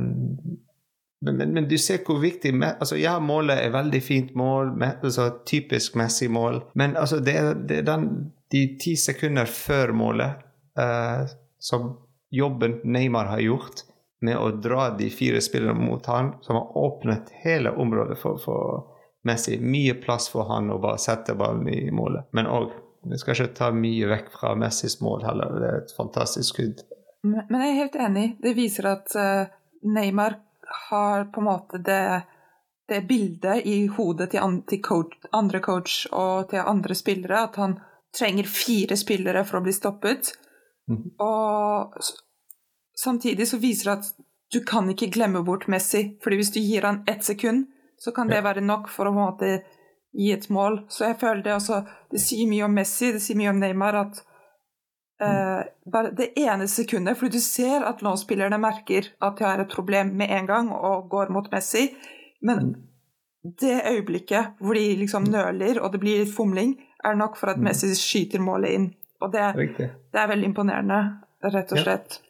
men, 1.26 1.36
men, 1.36 1.52
men 1.52 1.68
du 1.68 1.76
ser 1.78 2.02
hvor 2.06 2.20
viktig 2.22 2.52
altså 2.62 2.96
Ja, 3.00 3.18
målet 3.20 3.60
er 3.64 3.74
veldig 3.74 4.02
fint 4.04 4.34
mål, 4.36 4.74
altså, 4.82 5.30
typisk 5.48 5.96
Messi-mål, 5.96 6.62
men 6.74 6.96
altså, 6.96 7.20
det 7.24 7.36
er, 7.40 7.52
det 7.68 7.80
er 7.82 7.86
den, 7.88 8.08
de 8.52 8.66
ti 8.80 8.94
sekunder 9.00 9.48
før 9.50 9.94
målet 9.96 10.44
uh, 10.78 11.24
som 11.58 11.94
jobben 12.30 12.80
Neymar 12.84 13.32
har 13.32 13.40
gjort 13.40 13.86
med 14.20 14.36
å 14.36 14.50
dra 14.60 14.90
de 14.96 15.08
fire 15.12 15.40
spillerne 15.44 15.80
mot 15.80 16.04
han, 16.06 16.34
som 16.44 16.58
har 16.60 16.76
åpnet 16.78 17.32
hele 17.42 17.72
området 17.72 18.18
for, 18.20 18.40
for 18.40 18.84
Messi. 19.26 19.58
Mye 19.60 19.96
plass 20.00 20.28
for 20.32 20.48
han 20.52 20.70
å 20.72 20.78
bare 20.82 21.00
sette 21.00 21.36
ballen 21.36 21.68
i 21.72 21.90
målet, 21.94 22.28
men 22.36 22.48
òg 22.50 22.70
Vi 23.10 23.18
skal 23.18 23.36
ikke 23.36 23.56
ta 23.56 23.70
mye 23.74 24.08
vekk 24.10 24.30
fra 24.34 24.54
Messis 24.58 24.98
mål 25.00 25.24
heller. 25.26 25.58
Det 25.60 25.68
er 25.68 25.82
et 25.84 25.96
fantastisk 25.96 26.54
skudd. 26.54 26.82
Men 27.26 27.60
jeg 27.62 27.70
er 27.70 27.80
helt 27.80 27.98
enig. 28.06 28.26
Det 28.42 28.54
viser 28.56 28.90
at 28.90 29.14
eh, 29.18 29.52
Neymar 29.86 30.38
har 30.88 31.28
på 31.34 31.42
en 31.42 31.48
måte 31.48 31.80
det, 31.82 32.22
det 32.88 33.02
bildet 33.08 33.66
i 33.66 33.86
hodet 33.86 34.30
til, 34.34 34.60
til 34.70 34.82
coach, 34.82 35.18
andre 35.32 35.60
coach 35.62 36.06
og 36.12 36.50
til 36.50 36.62
andre 36.62 36.94
spillere, 36.94 37.44
at 37.48 37.58
han 37.62 37.78
trenger 38.16 38.48
fire 38.50 38.96
spillere 38.98 39.44
for 39.46 39.60
å 39.60 39.66
bli 39.66 39.74
stoppet. 39.74 40.32
Mm. 40.90 41.02
Og 41.22 41.98
samtidig 42.96 43.48
så 43.50 43.60
viser 43.62 43.90
det 43.90 43.96
at 43.98 44.12
du 44.54 44.60
kan 44.66 44.88
ikke 44.90 45.10
glemme 45.14 45.42
bort 45.46 45.66
Messi, 45.70 46.16
fordi 46.22 46.38
hvis 46.38 46.52
du 46.54 46.60
gir 46.62 46.86
han 46.86 47.02
ett 47.10 47.24
sekund, 47.26 47.66
så 47.98 48.12
kan 48.14 48.28
det 48.30 48.44
være 48.44 48.62
nok 48.62 48.90
for 48.92 49.08
å 49.08 49.14
på 49.14 49.18
en 49.18 49.24
måte 49.24 49.50
gi 50.16 50.32
et 50.32 50.48
mål. 50.52 50.80
Så 50.88 51.10
jeg 51.10 51.18
føler 51.20 51.42
det 51.44 51.54
også 51.56 51.82
Det 52.10 52.22
sier 52.22 52.48
mye 52.48 52.64
om 52.64 52.74
Messi, 52.74 53.12
det 53.12 53.22
sier 53.22 53.38
mye 53.38 53.52
om 53.52 53.60
Neymar 53.60 53.98
at 54.00 54.20
eh, 55.22 55.62
bare 55.92 56.12
det 56.16 56.30
ene 56.38 56.68
sekundet 56.70 57.18
For 57.18 57.32
du 57.32 57.40
ser 57.42 57.84
at 57.88 58.02
lånspillerne 58.04 58.58
merker 58.62 59.10
at 59.20 59.38
de 59.38 59.46
har 59.46 59.62
et 59.62 59.72
problem 59.72 60.14
med 60.16 60.32
en 60.32 60.46
gang 60.48 60.70
og 60.72 61.08
går 61.12 61.32
mot 61.34 61.50
Messi, 61.52 61.88
men 62.46 62.74
det 63.60 63.82
øyeblikket 63.86 64.58
hvor 64.60 64.74
de 64.74 64.96
liksom 65.02 65.26
nøler 65.30 65.80
og 65.80 65.92
det 65.92 66.00
blir 66.02 66.22
litt 66.24 66.34
fomling, 66.34 66.74
er 67.04 67.18
nok 67.18 67.36
for 67.38 67.52
at 67.52 67.60
Messi 67.62 67.92
skyter 67.94 68.42
målet 68.42 68.78
inn. 68.78 68.86
Og 69.22 69.32
det, 69.32 69.44
det 69.78 70.20
er 70.20 70.28
veldig 70.28 70.50
imponerende, 70.50 71.00
rett 71.46 71.72
og 71.72 71.80
slett. 71.80 72.20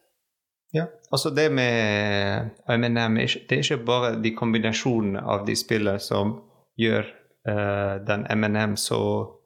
Ja, 0.75 0.85
altså 1.11 1.31
det 1.31 1.47
med 1.51 2.49
M&M, 2.67 3.17
er 3.17 3.33
det 3.49 3.57
er 3.57 3.63
ikke 3.63 3.85
bare 3.87 4.11
de 4.21 4.33
kombinasjonene 4.35 5.23
av 5.23 5.45
de 5.47 5.55
spillene 5.57 5.99
som 6.03 6.35
gjør 6.77 7.07
eh, 7.47 7.95
den 8.07 8.25
MNM 8.29 8.75
så 8.77 9.01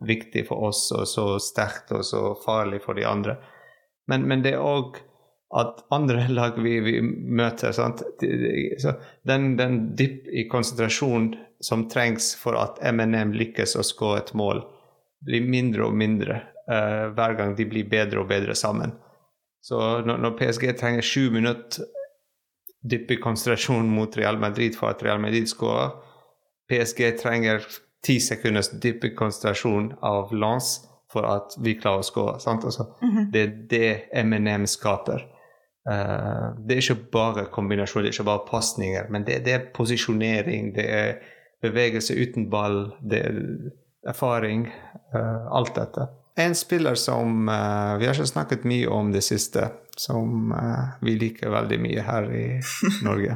viktig 0.08 0.48
for 0.50 0.68
oss 0.70 0.90
og 0.96 1.08
så 1.08 1.26
sterkt 1.40 1.94
og 1.96 2.06
så 2.06 2.32
farlig 2.46 2.82
for 2.86 2.98
de 2.98 3.06
andre. 3.08 3.38
Men, 4.10 4.28
men 4.28 4.44
det 4.46 4.56
er 4.56 4.66
òg 4.66 5.00
at 5.58 5.84
andre 5.92 6.28
lag 6.40 6.58
vi, 6.62 6.80
vi 6.80 6.98
møter 7.02 7.76
Den, 9.28 9.56
den 9.58 9.80
dipp 9.96 10.28
i 10.28 10.48
konsentrasjon 10.50 11.34
som 11.62 11.88
trengs 11.90 12.34
for 12.40 12.58
at 12.58 12.82
MNM 12.82 13.36
lykkes 13.38 13.78
å 13.78 13.86
skåre 13.86 14.24
et 14.24 14.34
mål, 14.34 14.64
blir 15.22 15.46
mindre 15.46 15.86
og 15.86 15.94
mindre 15.94 16.40
uh, 16.66 17.12
hver 17.14 17.36
gang 17.38 17.54
de 17.58 17.68
blir 17.70 17.90
bedre 17.90 18.24
og 18.24 18.32
bedre 18.32 18.56
sammen. 18.58 18.96
Så 19.62 19.78
når, 20.08 20.24
når 20.24 20.38
PSG 20.40 20.72
trenger 20.80 21.06
sju 21.06 21.28
minutter 21.36 21.86
dypp 22.82 23.12
i 23.14 23.20
konsentrasjon 23.22 23.92
mot 23.94 24.16
Real 24.18 24.40
Madrid 24.42 24.74
for 24.74 24.90
at 24.90 25.04
Real 25.06 25.22
Madrid 25.22 25.46
skårer, 25.52 25.94
PSG 26.72 27.12
trenger 27.20 27.62
ti 28.06 28.20
sekunders 28.20 28.72
dypp 28.82 29.06
konsentrasjon 29.18 29.94
av 30.02 30.34
Lance 30.34 30.88
for 31.12 31.28
at 31.28 31.56
vi 31.60 31.76
klarer 31.80 32.00
å 32.02 32.40
sant? 32.40 32.66
Altså, 32.66 32.88
-hmm. 33.02 33.32
Det 33.32 33.42
er 33.42 33.54
det 33.70 34.24
M&M 34.24 34.68
skaper. 34.68 35.28
Uh, 35.90 36.54
det 36.68 36.76
er 36.76 36.82
ikke 36.82 37.12
bare 37.12 37.46
kombinasjon, 37.46 38.04
det 38.04 38.10
er 38.10 38.14
ikke 38.14 38.24
bare 38.24 38.48
pasninger, 38.52 39.10
men 39.10 39.24
det, 39.24 39.46
det 39.46 39.54
er 39.54 39.70
posisjonering, 39.74 40.76
det 40.76 40.86
er 40.90 41.14
bevegelse 41.62 42.14
uten 42.14 42.50
ball, 42.50 42.94
det 43.02 43.20
er 43.20 43.40
erfaring. 44.08 44.68
Uh, 45.16 45.58
alt 45.58 45.76
dette. 45.76 46.08
En 46.38 46.56
spiller 46.56 46.96
som 46.96 47.50
uh, 47.50 47.98
vi 48.00 48.06
har 48.06 48.14
ikke 48.14 48.26
snakket 48.26 48.64
mye 48.64 48.88
om 48.88 49.12
det 49.12 49.24
siste, 49.24 49.70
som 49.98 50.54
vi 51.02 51.16
liker 51.20 51.50
veldig 51.50 51.80
mye 51.80 52.02
her 52.02 52.30
i 52.32 52.46
Norge, 53.08 53.36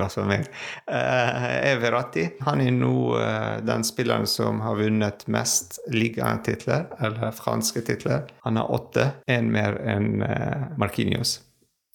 fall 0.00 0.26
meg, 0.26 0.46
eh, 0.88 1.46
er 1.72 1.80
Verratti. 1.82 2.24
Han 2.46 2.60
er 2.64 2.72
nå 2.72 2.96
eh, 3.20 3.60
den 3.66 3.84
spilleren 3.84 4.26
som 4.26 4.60
har 4.64 4.80
vunnet 4.80 5.26
mest 5.28 5.80
ligatitler, 5.92 6.88
eller 6.98 7.30
franske 7.36 7.84
titler. 7.84 8.30
Han 8.46 8.56
har 8.56 8.72
åtte, 8.72 9.10
én 9.26 9.52
mer 9.52 9.76
enn 9.84 10.22
eh, 10.22 10.70
Marquinhos. 10.80 11.40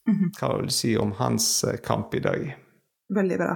-hmm. 0.07 0.31
Hva 0.39 0.57
vil 0.57 0.69
du 0.69 0.73
si 0.73 0.97
om 0.97 1.11
hans 1.17 1.63
eh, 1.63 1.79
kamp 1.83 2.13
i 2.15 2.19
dag? 2.23 2.45
Veldig 3.13 3.37
bra. 3.37 3.55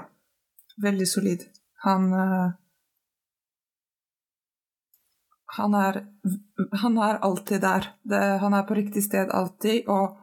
Veldig 0.82 1.08
solid. 1.08 1.46
Han 1.84 2.14
uh, 2.14 2.52
Han 5.58 5.74
er 5.76 6.06
Han 6.82 6.98
er 6.98 7.18
alltid 7.18 7.62
der. 7.62 7.88
Det, 8.04 8.22
han 8.42 8.54
er 8.54 8.64
på 8.64 8.78
riktig 8.78 9.04
sted 9.04 9.30
alltid, 9.30 9.88
og 9.88 10.18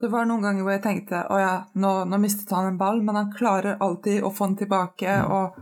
det 0.00 0.08
var 0.12 0.24
noen 0.28 0.42
ganger 0.42 0.62
hvor 0.64 0.72
jeg 0.72 0.82
tenkte 0.84 1.22
å 1.28 1.38
ja, 1.40 1.52
nå, 1.74 1.90
nå 2.08 2.18
mistet 2.22 2.50
han 2.56 2.70
en 2.70 2.78
ball, 2.80 3.02
men 3.04 3.18
han 3.18 3.32
klarer 3.36 3.76
alltid 3.84 4.22
å 4.24 4.30
få 4.32 4.46
den 4.50 4.56
tilbake, 4.62 5.16
og 5.28 5.58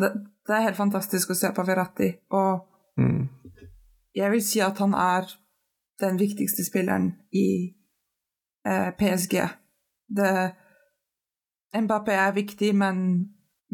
det, 0.00 0.12
det 0.46 0.54
er 0.54 0.66
helt 0.68 0.78
fantastisk 0.78 1.30
å 1.34 1.38
se 1.38 1.50
på 1.56 1.66
Verratti. 1.66 2.12
Og 2.30 2.70
Mm. 2.96 3.24
jeg 4.14 4.30
vil 4.30 4.42
si 4.46 4.60
at 4.62 4.78
han 4.78 4.92
er 4.94 5.24
den 5.98 6.14
viktigste 6.20 6.62
spilleren 6.62 7.08
i 7.34 7.74
eh, 8.66 8.90
PSG. 8.94 9.34
Det, 10.14 10.28
Mbappé 11.74 12.14
er 12.14 12.32
viktig, 12.36 12.70
men 12.78 13.00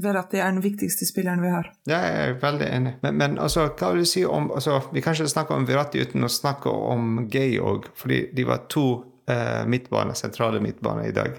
Verratti 0.01 0.39
er 0.41 0.49
den 0.55 0.63
viktigste 0.65 1.05
spilleren 1.05 1.43
vi 1.45 1.51
har. 1.53 1.69
Ja, 1.85 1.99
jeg 2.01 2.31
er 2.31 2.39
veldig 2.41 2.67
enig. 2.73 2.95
Men, 3.03 3.17
men 3.21 3.37
altså, 3.39 3.67
hva 3.77 3.91
vil 3.93 4.07
du 4.07 4.09
si 4.09 4.25
om 4.25 4.49
altså, 4.57 4.79
Vi 4.93 5.03
kan 5.05 5.13
ikke 5.13 5.29
snakke 5.29 5.55
om 5.55 5.67
Verratti 5.69 6.01
uten 6.01 6.25
å 6.25 6.33
snakke 6.33 6.73
om 6.73 7.27
Gay 7.29 7.59
òg, 7.61 7.91
fordi 7.95 8.23
de 8.33 8.47
var 8.49 8.65
to 8.73 8.87
eh, 9.31 9.63
midtbaner, 9.67 10.15
sentrale 10.19 10.61
midtbane 10.61 11.07
i 11.09 11.15
dag. 11.15 11.39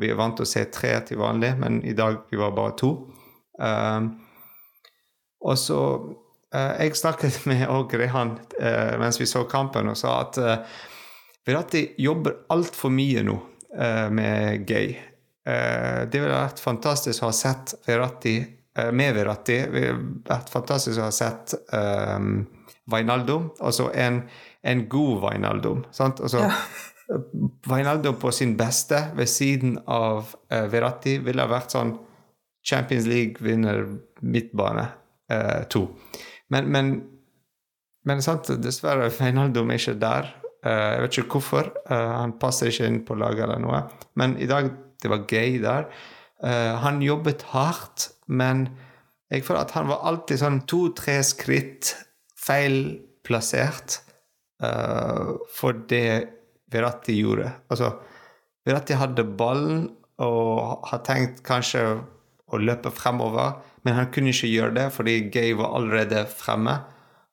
Vi 0.00 0.08
er 0.08 0.16
vant 0.16 0.38
til 0.38 0.46
å 0.46 0.48
se 0.48 0.64
tre 0.72 0.94
til 1.06 1.20
vanlig, 1.20 1.52
men 1.60 1.80
i 1.84 1.94
dag 1.96 2.22
vi 2.30 2.38
var 2.40 2.54
bare 2.56 2.76
to. 2.80 2.90
Um, 3.60 4.14
og 5.44 5.58
så 5.60 5.80
uh, 6.56 6.72
Jeg 6.80 6.96
snakket 6.96 7.42
med 7.50 7.66
Åge 7.68 7.98
Rehan 8.00 8.32
uh, 8.38 8.96
mens 9.00 9.20
vi 9.20 9.28
så 9.28 9.44
kampen, 9.48 9.90
og 9.92 9.98
sa 10.00 10.16
at 10.22 10.40
uh, 10.40 10.80
Verratti 11.44 11.82
jobber 12.00 12.46
altfor 12.52 12.92
mye 12.92 13.24
nå 13.26 13.36
uh, 13.36 14.08
med 14.12 14.66
Gay. 14.68 14.96
Det 15.50 16.20
ville 16.20 16.36
vært 16.36 16.60
fantastisk 16.62 17.24
å 17.24 17.30
ha 17.30 17.34
sett 17.34 17.72
Verratti 17.86 18.34
med 18.94 19.14
Verratti. 19.16 19.56
Det 19.64 19.72
ville 19.72 20.20
vært 20.28 20.52
fantastisk 20.52 21.00
å 21.00 21.06
ha 21.08 21.14
sett 21.16 21.54
um, 21.72 22.44
Wijnaldum, 22.92 23.48
altså 23.58 23.88
en, 23.96 24.20
en 24.62 24.84
god 24.92 25.24
Wijnaldum. 25.24 25.80
Sant? 25.96 26.20
Altså, 26.20 26.44
Ja. 26.44 26.52
Wijnaldum 27.66 28.18
på 28.22 28.30
sin 28.32 28.56
beste 28.56 29.10
ved 29.18 29.28
siden 29.28 29.78
av 29.90 30.34
uh, 30.52 30.66
Verratti 30.70 31.16
ville 31.24 31.46
vært 31.50 31.74
sånn 31.74 31.94
Champions 32.66 33.08
League-vinner 33.10 33.86
midtbane 34.20 34.84
uh, 35.32 35.62
to. 35.72 35.86
Men, 36.52 36.68
men, 36.70 36.92
men 38.06 38.22
sant, 38.22 38.52
dessverre, 38.62 39.10
Wijnaldum 39.16 39.72
er 39.72 39.82
ikke 39.82 39.96
der. 40.02 40.30
Uh, 40.62 40.70
jeg 40.70 41.02
vet 41.02 41.18
ikke 41.18 41.38
hvorfor. 41.38 41.72
Han 41.90 42.36
passer 42.40 42.70
ikke 42.70 42.90
inn 42.90 43.02
på 43.06 43.18
laget 43.18 43.46
eller 43.48 43.62
noe. 43.62 43.84
Men 44.20 44.36
i 44.38 44.48
dag 44.50 44.70
det 45.00 45.10
var 45.10 45.26
gøy 45.26 45.60
der. 45.62 45.90
Han 46.80 47.02
jobbet 47.04 47.42
hardt, 47.52 48.06
men 48.32 48.62
jeg 49.28 49.44
føler 49.44 49.66
at 49.66 49.74
han 49.76 49.90
var 49.90 50.06
alltid 50.08 50.40
sånn 50.40 50.62
to-tre 50.68 51.18
skritt 51.24 51.90
feil 52.40 52.78
plassert 53.24 53.98
for 54.60 55.82
det 55.88 56.39
Verratti 56.70 57.16
gjorde. 57.18 57.50
Altså, 57.72 57.92
Veratti 58.66 58.96
hadde 58.98 59.24
ballen 59.24 59.88
og 60.20 60.86
har 60.90 61.02
tenkt 61.06 61.42
kanskje 61.46 61.84
å 62.50 62.60
løpe 62.60 62.92
fremover, 62.92 63.60
men 63.86 63.96
han 63.96 64.10
kunne 64.12 64.34
ikke 64.34 64.50
gjøre 64.50 64.76
det 64.76 64.86
fordi 64.94 65.16
Gay 65.32 65.54
var 65.58 65.74
allerede 65.78 66.26
fremme. 66.28 66.76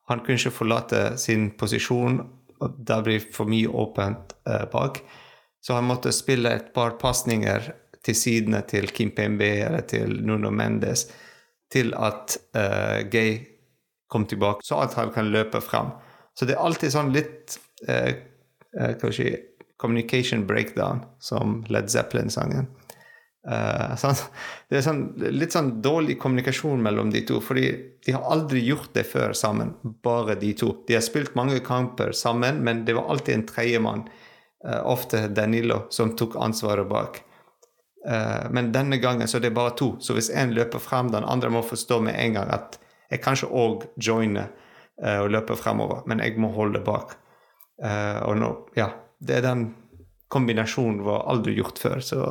Han 0.07 0.23
kunne 0.23 0.39
ikke 0.39 0.55
forlate 0.55 1.01
sin 1.19 1.49
posisjon, 1.59 2.21
og 2.63 2.77
det 2.87 2.99
blir 3.05 3.25
for 3.33 3.49
mye 3.49 3.69
åpent 3.69 4.37
eh, 4.47 4.63
bak. 4.71 5.01
Så 5.61 5.75
han 5.75 5.89
måtte 5.89 6.13
spille 6.15 6.53
et 6.55 6.71
par 6.73 6.95
pasninger 7.01 7.71
til 8.05 8.15
sidene 8.15 8.61
til 8.69 8.87
Kim 8.95 9.11
Pembe 9.11 9.49
eller 9.65 9.83
til 9.89 10.21
Nuno 10.23 10.51
Mendes 10.53 11.07
til 11.73 11.91
at 11.99 12.37
eh, 12.55 13.03
Gay 13.11 13.37
kom 14.07 14.25
tilbake, 14.25 14.63
så 14.63 14.79
at 14.85 14.95
han 14.95 15.11
kan 15.11 15.27
løpe 15.33 15.59
frem. 15.61 15.91
Så 16.37 16.47
det 16.47 16.55
er 16.55 16.63
alltid 16.63 16.93
sånn 16.93 17.11
litt 17.11 17.57
eh, 17.89 18.13
eh, 18.79 19.11
si, 19.11 19.35
communication 19.77 20.47
breakdown, 20.47 21.05
som 21.19 21.63
Led 21.69 21.89
Zeppelin-sangen. 21.89 22.67
Uh, 23.47 23.93
sånn, 23.95 24.17
det 24.67 24.79
er 24.79 24.83
sånn, 24.83 25.01
litt 25.31 25.53
sånn 25.55 25.69
dårlig 25.79 26.17
kommunikasjon 26.19 26.81
mellom 26.83 27.13
de 27.13 27.21
to, 27.29 27.37
fordi 27.39 27.69
de 28.03 28.15
har 28.15 28.25
aldri 28.27 28.59
gjort 28.65 28.89
det 28.97 29.05
før 29.07 29.35
sammen, 29.37 29.71
bare 30.03 30.35
de 30.41 30.49
to. 30.57 30.73
De 30.87 30.97
har 30.97 31.05
spilt 31.05 31.37
mange 31.39 31.61
kamper 31.63 32.11
sammen, 32.17 32.59
men 32.65 32.83
det 32.87 32.97
var 32.97 33.07
alltid 33.13 33.37
en 33.37 33.45
tredjemann, 33.47 34.03
uh, 34.67 34.81
ofte 34.83 35.27
Danilo, 35.31 35.85
som 35.95 36.11
tok 36.19 36.35
ansvaret 36.43 36.89
bak. 36.91 37.21
Uh, 38.07 38.49
men 38.51 38.73
denne 38.75 38.99
gangen 39.03 39.29
så 39.29 39.39
er 39.39 39.47
det 39.47 39.55
bare 39.55 39.77
to, 39.79 39.93
så 40.03 40.17
hvis 40.17 40.31
én 40.33 40.51
løper 40.57 40.83
frem, 40.83 41.13
den 41.13 41.27
andre 41.27 41.53
må 41.53 41.63
forstå 41.63 42.01
med 42.03 42.19
en 42.19 42.35
gang 42.41 42.51
at 42.51 42.75
jeg 43.07 43.23
kanskje 43.23 43.47
òg 43.47 43.87
joiner 43.95 44.51
uh, 45.03 45.21
og 45.21 45.31
løper 45.37 45.59
fremover, 45.59 46.03
men 46.09 46.19
jeg 46.25 46.35
må 46.41 46.51
holde 46.57 46.83
bak. 46.83 47.15
Eh, 47.83 48.19
og 48.25 48.37
nå, 48.39 48.51
ja, 48.77 48.89
det 49.19 49.39
er 49.39 49.45
den 49.45 49.67
kombinasjonen 50.33 51.03
var 51.05 51.27
aldri 51.31 51.55
gjort 51.57 51.79
før, 51.79 51.99
så 51.99 52.21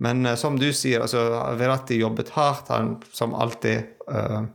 Men 0.00 0.24
uh, 0.26 0.34
som 0.34 0.54
du 0.56 0.70
sier, 0.72 1.02
altså 1.04 1.20
Verratti 1.60 1.98
jobbet 2.00 2.30
hardt, 2.32 2.70
han 2.72 2.94
som 3.12 3.34
alltid 3.36 3.98
uh, 4.08 4.46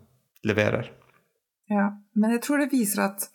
leverer. 0.42 0.90
Ja, 1.70 1.92
men 2.18 2.34
jeg 2.34 2.42
tror 2.42 2.64
det 2.64 2.72
viser 2.72 3.04
at 3.04 3.28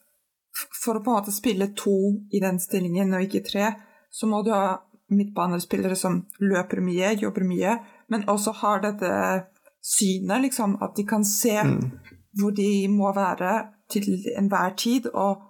for 0.82 0.98
å 0.98 1.02
på 1.04 1.12
en 1.12 1.20
måte 1.20 1.34
spille 1.34 1.70
to 1.78 1.94
i 2.34 2.40
den 2.42 2.58
stillingen 2.58 3.14
og 3.14 3.22
ikke 3.28 3.44
tre, 3.46 3.68
så 4.10 4.26
må 4.26 4.42
du 4.42 4.50
ha 4.50 4.80
midtbanespillere 5.10 5.94
som 5.98 6.24
løper 6.42 6.82
mye, 6.82 7.14
jobber 7.18 7.46
mye, 7.46 7.76
men 8.10 8.26
også 8.30 8.56
har 8.62 8.82
dette 8.82 9.12
synet, 9.82 10.42
liksom, 10.48 10.76
at 10.82 10.96
de 10.98 11.06
kan 11.08 11.24
se 11.26 11.54
mm. 11.62 11.78
hvor 12.40 12.54
de 12.54 12.88
må 12.90 13.12
være 13.14 13.54
til 13.90 14.18
enhver 14.38 14.74
tid. 14.78 15.08
Og 15.14 15.49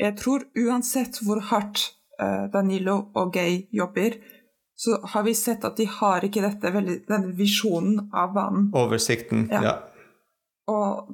jeg 0.00 0.16
tror 0.16 0.46
uansett 0.56 1.20
hvor 1.24 1.42
hardt 1.50 1.82
uh, 2.20 2.48
Danilo 2.52 3.10
og 3.14 3.32
Gay 3.34 3.66
jobber, 3.74 4.16
så 4.80 4.96
har 5.12 5.26
vi 5.26 5.34
sett 5.36 5.64
at 5.68 5.76
de 5.76 5.84
har 5.84 6.24
ikke 6.24 6.40
dette, 6.40 6.72
denne 6.72 7.34
visjonen 7.36 8.06
av 8.16 8.32
banen. 8.32 8.70
Oversikten, 8.76 9.44
ja. 9.52 9.60
ja. 9.66 9.74
Og 10.72 11.10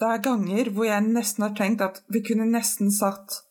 det 0.00 0.08
er 0.08 0.22
ganger 0.24 0.70
hvor 0.72 0.88
jeg 0.88 1.04
nesten 1.04 1.44
har 1.44 1.56
tenkt 1.58 1.84
at 1.84 2.00
vi 2.12 2.22
kunne 2.24 2.48
nesten 2.48 2.88
satt 2.94 3.42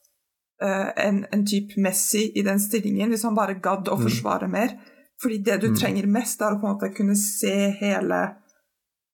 uh, 0.63 0.89
en, 0.97 1.23
en 1.29 1.45
type 1.45 1.77
Messi 1.81 2.31
i 2.33 2.45
den 2.47 2.59
stillingen, 2.59 3.13
hvis 3.13 3.27
han 3.27 3.37
bare 3.37 3.59
gadd 3.61 3.91
å 3.91 3.99
mm. 3.99 4.07
forsvare 4.07 4.49
mm. 4.49 4.57
mer. 4.57 4.75
Fordi 5.21 5.37
det 5.45 5.61
du 5.61 5.69
mm. 5.69 5.77
trenger 5.77 6.09
mest, 6.09 6.41
er 6.41 6.55
å 6.55 6.59
på 6.59 6.65
en 6.65 6.73
måte 6.73 6.93
kunne 6.97 7.15
se 7.19 7.53
hele, 7.77 8.21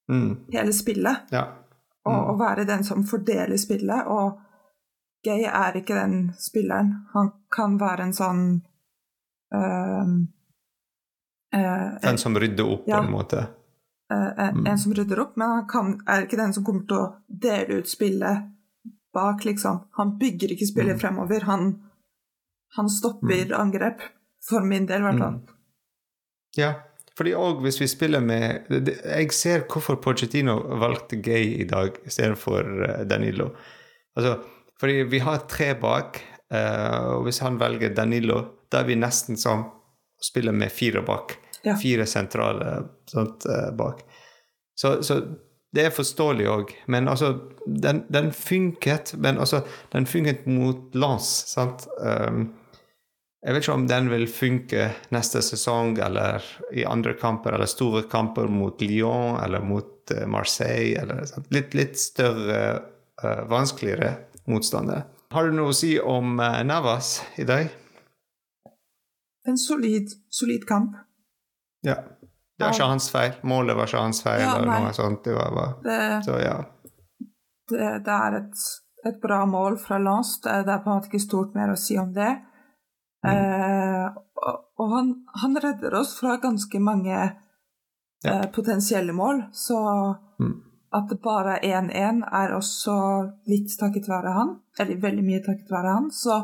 mm. 0.08 0.30
hele 0.56 0.76
spillet. 0.76 1.28
Ja. 1.36 1.44
Og, 2.08 2.16
og, 2.16 2.36
mm. 2.38 2.42
være 2.46 2.68
den 2.70 2.88
som 2.88 3.04
fordeler 3.04 3.60
spillet. 3.60 4.08
Og 4.08 4.47
Gay 5.28 5.46
er 5.50 5.78
ikke 5.82 5.98
den 5.98 6.18
spilleren. 6.40 6.94
Han 7.14 7.32
kan 7.54 7.78
være 7.82 8.08
en 8.08 8.16
sånn 8.16 8.44
uh, 9.56 10.12
uh, 11.56 11.88
Den 12.04 12.20
som 12.22 12.38
rydder 12.40 12.74
opp, 12.78 12.88
ja. 12.90 13.02
på 13.02 13.10
en 13.10 13.16
måte? 13.20 13.48
en, 14.08 14.62
mm. 14.64 14.78
som 14.80 14.94
rydder 14.96 15.20
opp, 15.20 15.34
men 15.36 15.50
han 15.52 15.66
kan, 15.68 15.90
er 16.08 16.24
ikke 16.24 16.38
den 16.40 16.54
som 16.56 16.64
kommer 16.64 16.86
til 16.88 16.96
å 16.96 17.08
dele 17.28 17.82
ut 17.82 17.90
spillet 17.92 18.46
bak, 19.18 19.46
liksom. 19.46 19.80
Han 20.00 20.18
bygger 20.18 20.54
ikke 20.54 20.68
spillet 20.70 20.96
mm. 20.96 21.00
fremover. 21.02 21.42
Han, 21.50 21.72
han 22.78 22.90
stopper 22.90 23.46
mm. 23.46 23.56
angrep. 23.60 24.06
For 24.48 24.64
min 24.64 24.86
del, 24.88 25.02
i 25.02 25.04
hvert 25.04 25.20
fall. 25.20 25.40
Mm. 25.42 25.56
Ja, 26.58 26.70
fordi 27.18 27.34
òg 27.36 27.64
hvis 27.66 27.80
vi 27.82 27.88
spiller 27.90 28.22
med 28.24 28.70
Jeg 28.70 29.34
ser 29.36 29.66
hvorfor 29.68 29.98
Pochettino 30.02 30.56
valgte 30.80 31.18
Gay 31.20 31.58
i 31.64 31.66
dag 31.68 31.98
istedenfor 32.06 32.70
eh, 32.86 33.02
Danilo. 33.10 33.50
Altså, 34.16 34.38
fordi 34.82 35.04
vi 35.10 35.20
har 35.26 35.46
tre 35.50 35.72
bak, 35.80 36.22
uh, 36.54 37.18
og 37.18 37.28
hvis 37.28 37.42
han 37.46 37.58
velger 37.62 37.96
Danilo, 37.98 38.44
da 38.72 38.84
er 38.84 38.92
vi 38.92 39.00
nesten 39.00 39.40
som 39.40 39.66
å 39.66 40.24
spille 40.24 40.54
med 40.54 40.74
fire 40.74 41.02
bak. 41.06 41.36
Ja. 41.66 41.76
Fire 41.80 42.06
sentrale 42.10 42.78
sånt, 43.10 43.48
uh, 43.50 43.72
bak. 43.78 44.04
Så, 44.78 45.00
så, 45.04 45.22
det 45.74 45.88
er 45.88 45.96
forståelig 45.96 46.48
òg. 46.52 46.72
Men 46.94 47.10
altså, 47.12 47.34
den, 47.66 48.04
den, 48.14 48.32
funket, 48.36 49.16
men 49.18 49.42
altså, 49.42 49.64
den 49.94 50.08
funket 50.10 50.46
mot 50.50 50.96
Lance, 50.96 51.48
sant? 51.50 51.88
Um, 52.00 52.52
jeg 53.46 53.54
vet 53.54 53.64
ikke 53.64 53.76
om 53.78 53.88
den 53.88 54.10
vil 54.12 54.26
funke 54.32 54.88
neste 55.14 55.44
sesong 55.46 55.96
eller 56.04 56.46
i 56.74 56.86
andre 56.90 57.14
kamper, 57.20 57.56
eller 57.56 57.70
store 57.70 58.04
kamper 58.10 58.50
mot 58.52 58.82
Lyon 58.82 59.38
eller 59.44 59.66
mot 59.66 60.14
uh, 60.16 60.24
Marseille, 60.30 60.98
eller 61.02 61.26
sånt. 61.30 61.50
Litt, 61.54 61.76
litt 61.78 62.00
større, 62.02 62.62
uh, 63.24 63.44
vanskeligere 63.50 64.16
motstandere. 64.48 65.06
Har 65.36 65.48
du 65.48 65.58
noe 65.58 65.74
å 65.74 65.76
si 65.76 65.98
om 66.00 66.38
uh, 66.40 66.62
Navas 66.64 67.18
i 67.36 67.46
dag? 67.48 67.68
En 69.48 69.58
solid, 69.58 70.12
solid 70.30 70.68
kamp. 70.68 70.96
Ja. 71.82 71.96
Det 72.58 72.66
var 72.66 72.74
ikke 72.74 72.90
hans 72.90 73.12
feil. 73.14 73.34
Målet 73.46 73.78
var 73.78 73.90
ikke 73.90 74.02
hans 74.02 74.24
feil. 74.26 74.42
Ja, 74.42 74.56
eller 74.58 74.82
noe 74.82 74.94
sånt. 74.98 75.22
Det 75.24 75.36
var 75.36 75.54
bare 75.54 75.74
det, 75.86 76.24
Så 76.26 76.40
ja. 76.42 76.58
Det, 77.70 77.90
det 78.06 78.16
er 78.16 78.38
et, 78.40 78.64
et, 79.06 79.20
bra 79.22 79.44
mål 79.46 79.78
fra 79.78 80.00
Lance. 80.02 80.40
Det, 80.44 80.64
det, 80.66 80.74
er 80.74 80.82
på 80.82 80.90
en 80.90 80.98
måte 80.98 81.12
ikke 81.12 81.22
stort 81.22 81.54
mer 81.58 81.74
å 81.74 81.78
si 81.80 82.00
om 82.02 82.10
det. 82.16 82.32
Mm. 83.28 83.34
Eh, 83.34 84.08
og, 84.42 84.64
og 84.80 84.96
han, 84.96 85.12
han, 85.44 85.60
redder 85.62 86.00
oss 86.00 86.16
fra 86.18 86.38
ganske 86.42 86.82
mange 86.82 87.14
ja. 87.14 87.30
eh, 88.34 88.48
potensielle 88.56 89.14
mål. 89.14 89.44
Så 89.54 89.78
mm. 90.42 90.56
At 90.98 91.12
det 91.12 91.20
bare 91.24 91.58
er 91.62 91.82
1-1, 91.82 92.24
er 92.42 92.56
også 92.58 92.96
litt 93.50 93.74
takket 93.80 94.10
være 94.10 94.34
han. 94.36 94.56
Eller 94.80 95.02
veldig 95.02 95.26
mye 95.26 95.44
takket 95.46 95.72
være 95.72 95.94
han. 95.96 96.10
Så 96.14 96.36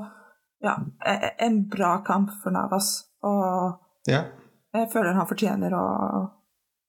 ja, 0.64 0.78
e, 1.06 1.14
e, 1.14 1.32
en 1.48 1.64
bra 1.70 1.98
kamp 2.08 2.32
for 2.44 2.56
Navas. 2.56 2.96
Og 3.28 4.10
ja. 4.10 4.24
Jeg 4.74 4.90
føler 4.94 5.14
han 5.18 5.30
fortjener 5.30 5.76
å, 5.78 5.86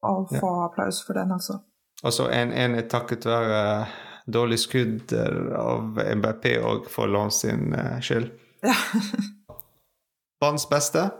å 0.04 0.14
få 0.30 0.40
ja. 0.40 0.66
applaus 0.68 1.02
for 1.06 1.18
den, 1.18 1.34
altså. 1.34 1.60
Altså 2.04 2.28
en, 2.32 2.52
en 2.52 2.76
er 2.76 2.88
takket 2.90 3.26
være 3.28 3.60
dårlig 4.26 4.58
skudd 4.60 5.12
av 5.56 6.00
MBP 6.00 6.46
og 6.64 6.88
for 6.92 7.08
Lance 7.08 7.44
sin 7.44 7.74
uh, 7.76 8.00
skyld. 8.04 8.30
Ja. 8.64 8.76
Banens 10.40 10.66
beste? 10.68 11.10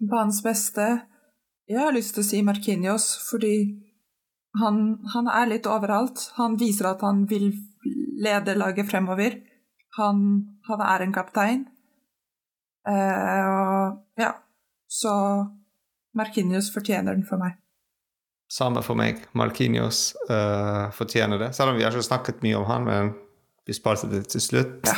Banens 0.00 0.42
beste 0.44 0.86
Jeg 1.68 1.80
har 1.80 1.94
lyst 1.94 2.14
til 2.16 2.22
å 2.22 2.26
si 2.28 2.40
Markinios, 2.44 3.06
fordi 3.30 3.54
han, 4.60 4.80
han, 5.14 5.28
er 5.28 5.50
litt 5.50 5.66
overalt. 5.70 6.30
Han 6.36 6.56
viser 6.60 6.92
at 6.92 7.04
han 7.04 7.24
vil 7.30 7.50
lede 8.22 8.56
laget 8.56 8.88
fremover. 8.90 9.38
Han, 9.98 10.22
han 10.68 10.84
er 10.84 11.04
en 11.04 11.14
kaptein. 11.14 11.66
Eh, 12.88 13.46
og 13.50 14.20
ja, 14.20 14.32
så 14.88 15.12
Markinius 16.16 16.70
fortjener 16.74 17.16
den 17.16 17.26
for 17.28 17.40
meg. 17.42 17.58
Samme 18.52 18.82
for 18.86 18.98
meg. 18.98 19.24
Markinius 19.34 20.12
uh, 20.30 20.86
fortjener 20.94 21.40
det. 21.40 21.52
Selv 21.56 21.72
om 21.72 21.78
vi 21.78 21.82
har 21.82 21.94
ikke 21.94 22.06
snakket 22.06 22.44
mye 22.46 22.58
om 22.60 22.66
han, 22.68 22.84
men 22.86 23.14
vi 23.66 23.74
sparte 23.74 24.06
det 24.10 24.28
til 24.30 24.44
slutt. 24.44 24.86
Ja. 24.86 24.94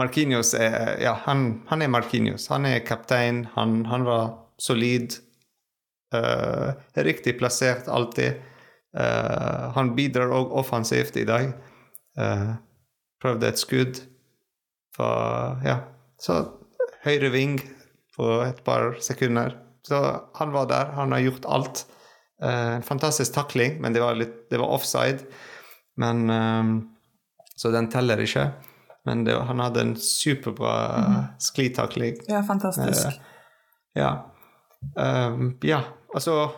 Markinius 0.00 0.54
er 0.56 0.96
Ja, 1.02 1.12
han, 1.26 1.60
han, 1.68 1.82
er 1.82 1.92
Markinius. 1.92 2.48
Han 2.48 2.64
er 2.64 2.80
kaptein. 2.86 3.44
Han, 3.56 3.84
han 3.90 4.06
var 4.08 4.30
solid. 4.58 5.18
Uh, 6.14 6.72
riktig 6.96 7.36
plassert 7.38 7.88
alltid. 7.88 8.40
Uh, 8.96 9.70
han 9.76 9.92
bidrar 9.94 10.32
òg 10.34 10.54
offensivt 10.62 11.18
i 11.20 11.26
dag. 11.28 11.52
Uh, 12.18 12.56
prøvde 13.22 13.50
et 13.50 13.60
skudd 13.60 14.00
for 14.96 15.60
Ja, 15.62 15.76
så 16.20 16.40
høyre 17.04 17.30
ving 17.32 17.60
på 18.16 18.40
et 18.44 18.64
par 18.66 18.96
sekunder. 19.04 19.54
Så 19.86 20.00
han 20.36 20.52
var 20.52 20.66
der. 20.70 20.90
Han 20.98 21.14
har 21.14 21.22
gjort 21.24 21.46
alt. 21.48 21.84
Uh, 22.42 22.80
en 22.80 22.86
fantastisk 22.86 23.34
takling, 23.36 23.78
men 23.80 23.94
det 23.94 24.02
var, 24.02 24.18
litt, 24.18 24.50
det 24.50 24.58
var 24.60 24.74
offside. 24.74 25.24
Men 26.00 26.30
um, 26.30 26.74
Så 27.56 27.70
den 27.70 27.90
teller 27.92 28.20
ikke. 28.20 28.50
Men 29.04 29.24
det, 29.24 29.34
han 29.36 29.60
hadde 29.60 29.80
en 29.80 29.94
superbra 29.96 30.74
mm. 30.96 31.16
sklitakling. 31.40 32.18
Ja, 32.28 32.42
fantastisk. 32.44 33.20
Ja. 33.96 34.10
Um, 34.96 35.58
ja, 35.64 35.82
altså 36.14 36.50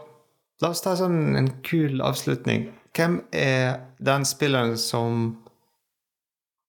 La 0.63 0.71
oss 0.71 0.83
ta 0.85 0.95
sånn 0.95 1.35
en 1.35 1.49
kul 1.67 2.01
avslutning. 2.05 2.69
Hvem 2.95 3.19
er 3.35 3.81
den 3.99 4.27
spilleren 4.29 4.77
som 4.79 5.25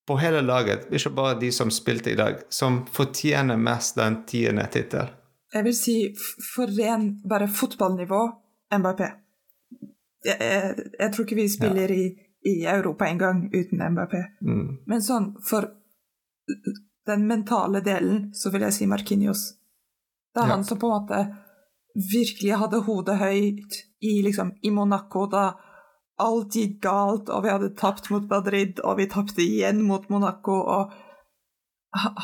på 0.07 0.17
hele 0.19 0.41
laget, 0.41 0.87
ikke 0.91 1.13
bare 1.15 1.37
de 1.39 1.51
som 1.53 1.71
spilte 1.71 2.11
i 2.11 2.17
dag, 2.19 2.41
som 2.49 2.81
fortjener 2.91 3.59
mest 3.59 3.95
den 3.99 4.23
tiende 4.27 4.65
tittel? 4.73 5.13
Jeg 5.53 5.67
vil 5.67 5.75
si 5.77 5.97
for 6.55 6.71
ren 6.73 7.05
bare 7.29 7.47
fotballnivå 7.47 8.23
MBP. 8.73 9.03
Jeg, 10.25 10.37
jeg, 10.39 10.89
jeg, 10.99 11.13
tror 11.13 11.27
ikke 11.27 11.37
vi 11.37 11.47
spiller 11.51 11.93
ja. 11.93 11.99
i, 11.99 12.09
i, 12.49 12.55
Europa 12.65 13.07
engang 13.07 13.45
uten 13.53 13.83
MBP. 13.93 14.15
Mm. 14.41 14.67
Men 14.89 15.05
sånn 15.05 15.33
for 15.45 15.69
den 17.05 17.27
mentale 17.29 17.83
delen 17.85 18.31
så 18.33 18.49
vil 18.49 18.65
jeg 18.65 18.79
si 18.79 18.89
Markinios. 18.89 19.51
Det 20.33 20.41
er 20.41 20.49
ja. 20.49 20.55
han 20.57 20.65
som 20.65 20.81
på 20.81 20.89
en 20.89 20.97
måte 20.97 21.23
virkelig 21.93 22.57
hadde 22.57 22.81
hodet 22.87 23.19
høyt 23.21 23.77
i, 24.01 24.21
liksom, 24.25 24.53
i 24.61 24.71
Monaco 24.73 25.27
da 25.29 25.53
alt 26.23 26.55
gikk 26.55 26.77
galt, 26.83 27.29
og 27.29 27.43
vi 27.45 27.51
hadde 27.51 27.73
tapt 27.77 28.09
mot 28.13 28.25
Madrid, 28.29 28.79
og 28.85 28.99
vi 28.99 29.09
tapte 29.09 29.41
igjen 29.43 29.81
mot 29.85 30.05
Monaco. 30.13 30.59
og 30.61 30.93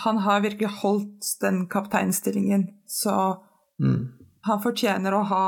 han 0.03 0.17
har 0.17 0.41
virkelig 0.41 0.69
holdt 0.81 1.25
den 1.41 1.67
kapteinstillingen, 1.69 2.67
så 2.85 3.43
mm. 3.83 4.07
han 4.41 4.61
fortjener 4.63 5.13
å 5.13 5.21
ha 5.29 5.45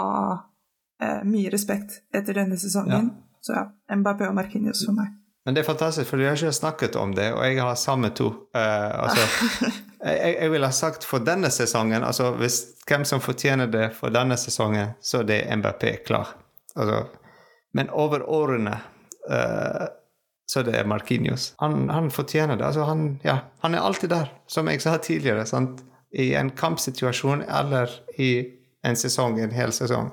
eh, 1.02 1.24
mye 1.26 1.50
respekt 1.50 2.04
etter 2.14 2.38
denne 2.38 2.58
sesongen. 2.62 3.10
Ja. 3.10 3.40
Så 3.42 3.56
ja, 3.58 3.64
Mbappé 3.98 4.28
og 4.30 4.38
Markinius 4.38 4.86
for 4.86 4.94
meg. 4.94 5.16
Men 5.46 5.56
det 5.56 5.64
er 5.64 5.70
fantastisk, 5.72 6.10
for 6.10 6.22
du 6.22 6.28
har 6.28 6.38
ikke 6.38 6.54
snakket 6.54 6.96
om 7.02 7.16
det, 7.18 7.32
og 7.34 7.42
jeg 7.48 7.62
har 7.62 7.78
samme 7.80 8.12
to. 8.14 8.28
Uh, 8.54 9.06
altså, 9.06 9.48
jeg, 10.06 10.36
jeg 10.36 10.52
ville 10.54 10.70
ha 10.70 10.76
sagt 10.76 11.08
for 11.08 11.24
denne 11.26 11.50
sesongen 11.54 12.04
altså 12.04 12.32
hvis 12.38 12.64
Hvem 12.92 13.06
som 13.06 13.22
fortjener 13.22 13.70
det 13.72 13.92
for 13.96 14.12
denne 14.12 14.36
sesongen, 14.38 14.96
så 15.02 15.22
er 15.22 15.28
det 15.30 15.38
MBP 15.56 15.84
klar. 16.06 16.34
Altså, 16.76 17.06
men 17.78 17.90
over 17.94 18.26
årene 18.28 18.74
uh, 19.30 19.86
så 20.52 20.64
det 20.68 20.74
er 20.76 20.88
Markinios. 20.90 21.54
Han, 21.64 21.90
han 21.90 22.10
fortjener 22.12 22.58
det. 22.60 22.66
Altså 22.66 22.84
han, 22.84 23.20
ja, 23.24 23.38
han, 23.62 23.76
er 23.76 23.86
alltid 23.86 24.10
der, 24.12 24.34
som 24.48 24.68
jeg 24.68 24.82
sa 24.84 24.98
tidligere. 24.98 25.46
Sant? 25.48 25.86
I 26.12 26.34
en 26.36 26.50
kampsituasjon 26.52 27.46
eller 27.48 27.94
i 28.20 28.34
en 28.84 29.00
sesong, 29.00 29.40
en 29.40 29.56
hel 29.56 29.72
sesong. 29.72 30.10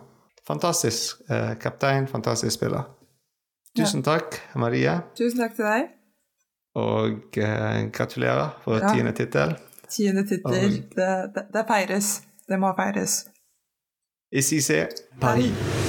Fantastisk 0.46 1.24
uh, 1.32 1.56
kaptein, 1.58 2.06
fantastisk 2.06 2.54
spiller. 2.54 2.86
Tusen 3.84 4.02
takk, 4.02 4.40
Marie. 4.56 4.94
Tusen 5.18 5.38
takk 5.42 5.54
til 5.56 5.64
deg. 5.64 5.88
Og 6.78 7.38
eh, 7.38 7.90
gratulerer 7.92 8.50
for 8.64 8.78
Ja. 8.78 8.92
tiende 8.94 9.12
tittel. 9.12 9.56
Tiende 9.90 10.26
tittel. 10.28 10.82
Det, 10.96 11.08
det, 11.34 11.44
det 11.54 11.64
feires. 11.68 12.22
Det 12.48 12.58
må 12.60 12.72
feires. 12.76 13.24
Ici 14.32 14.58
c'est 14.60 14.88
Paris. 15.20 15.50
Paris. 15.52 15.87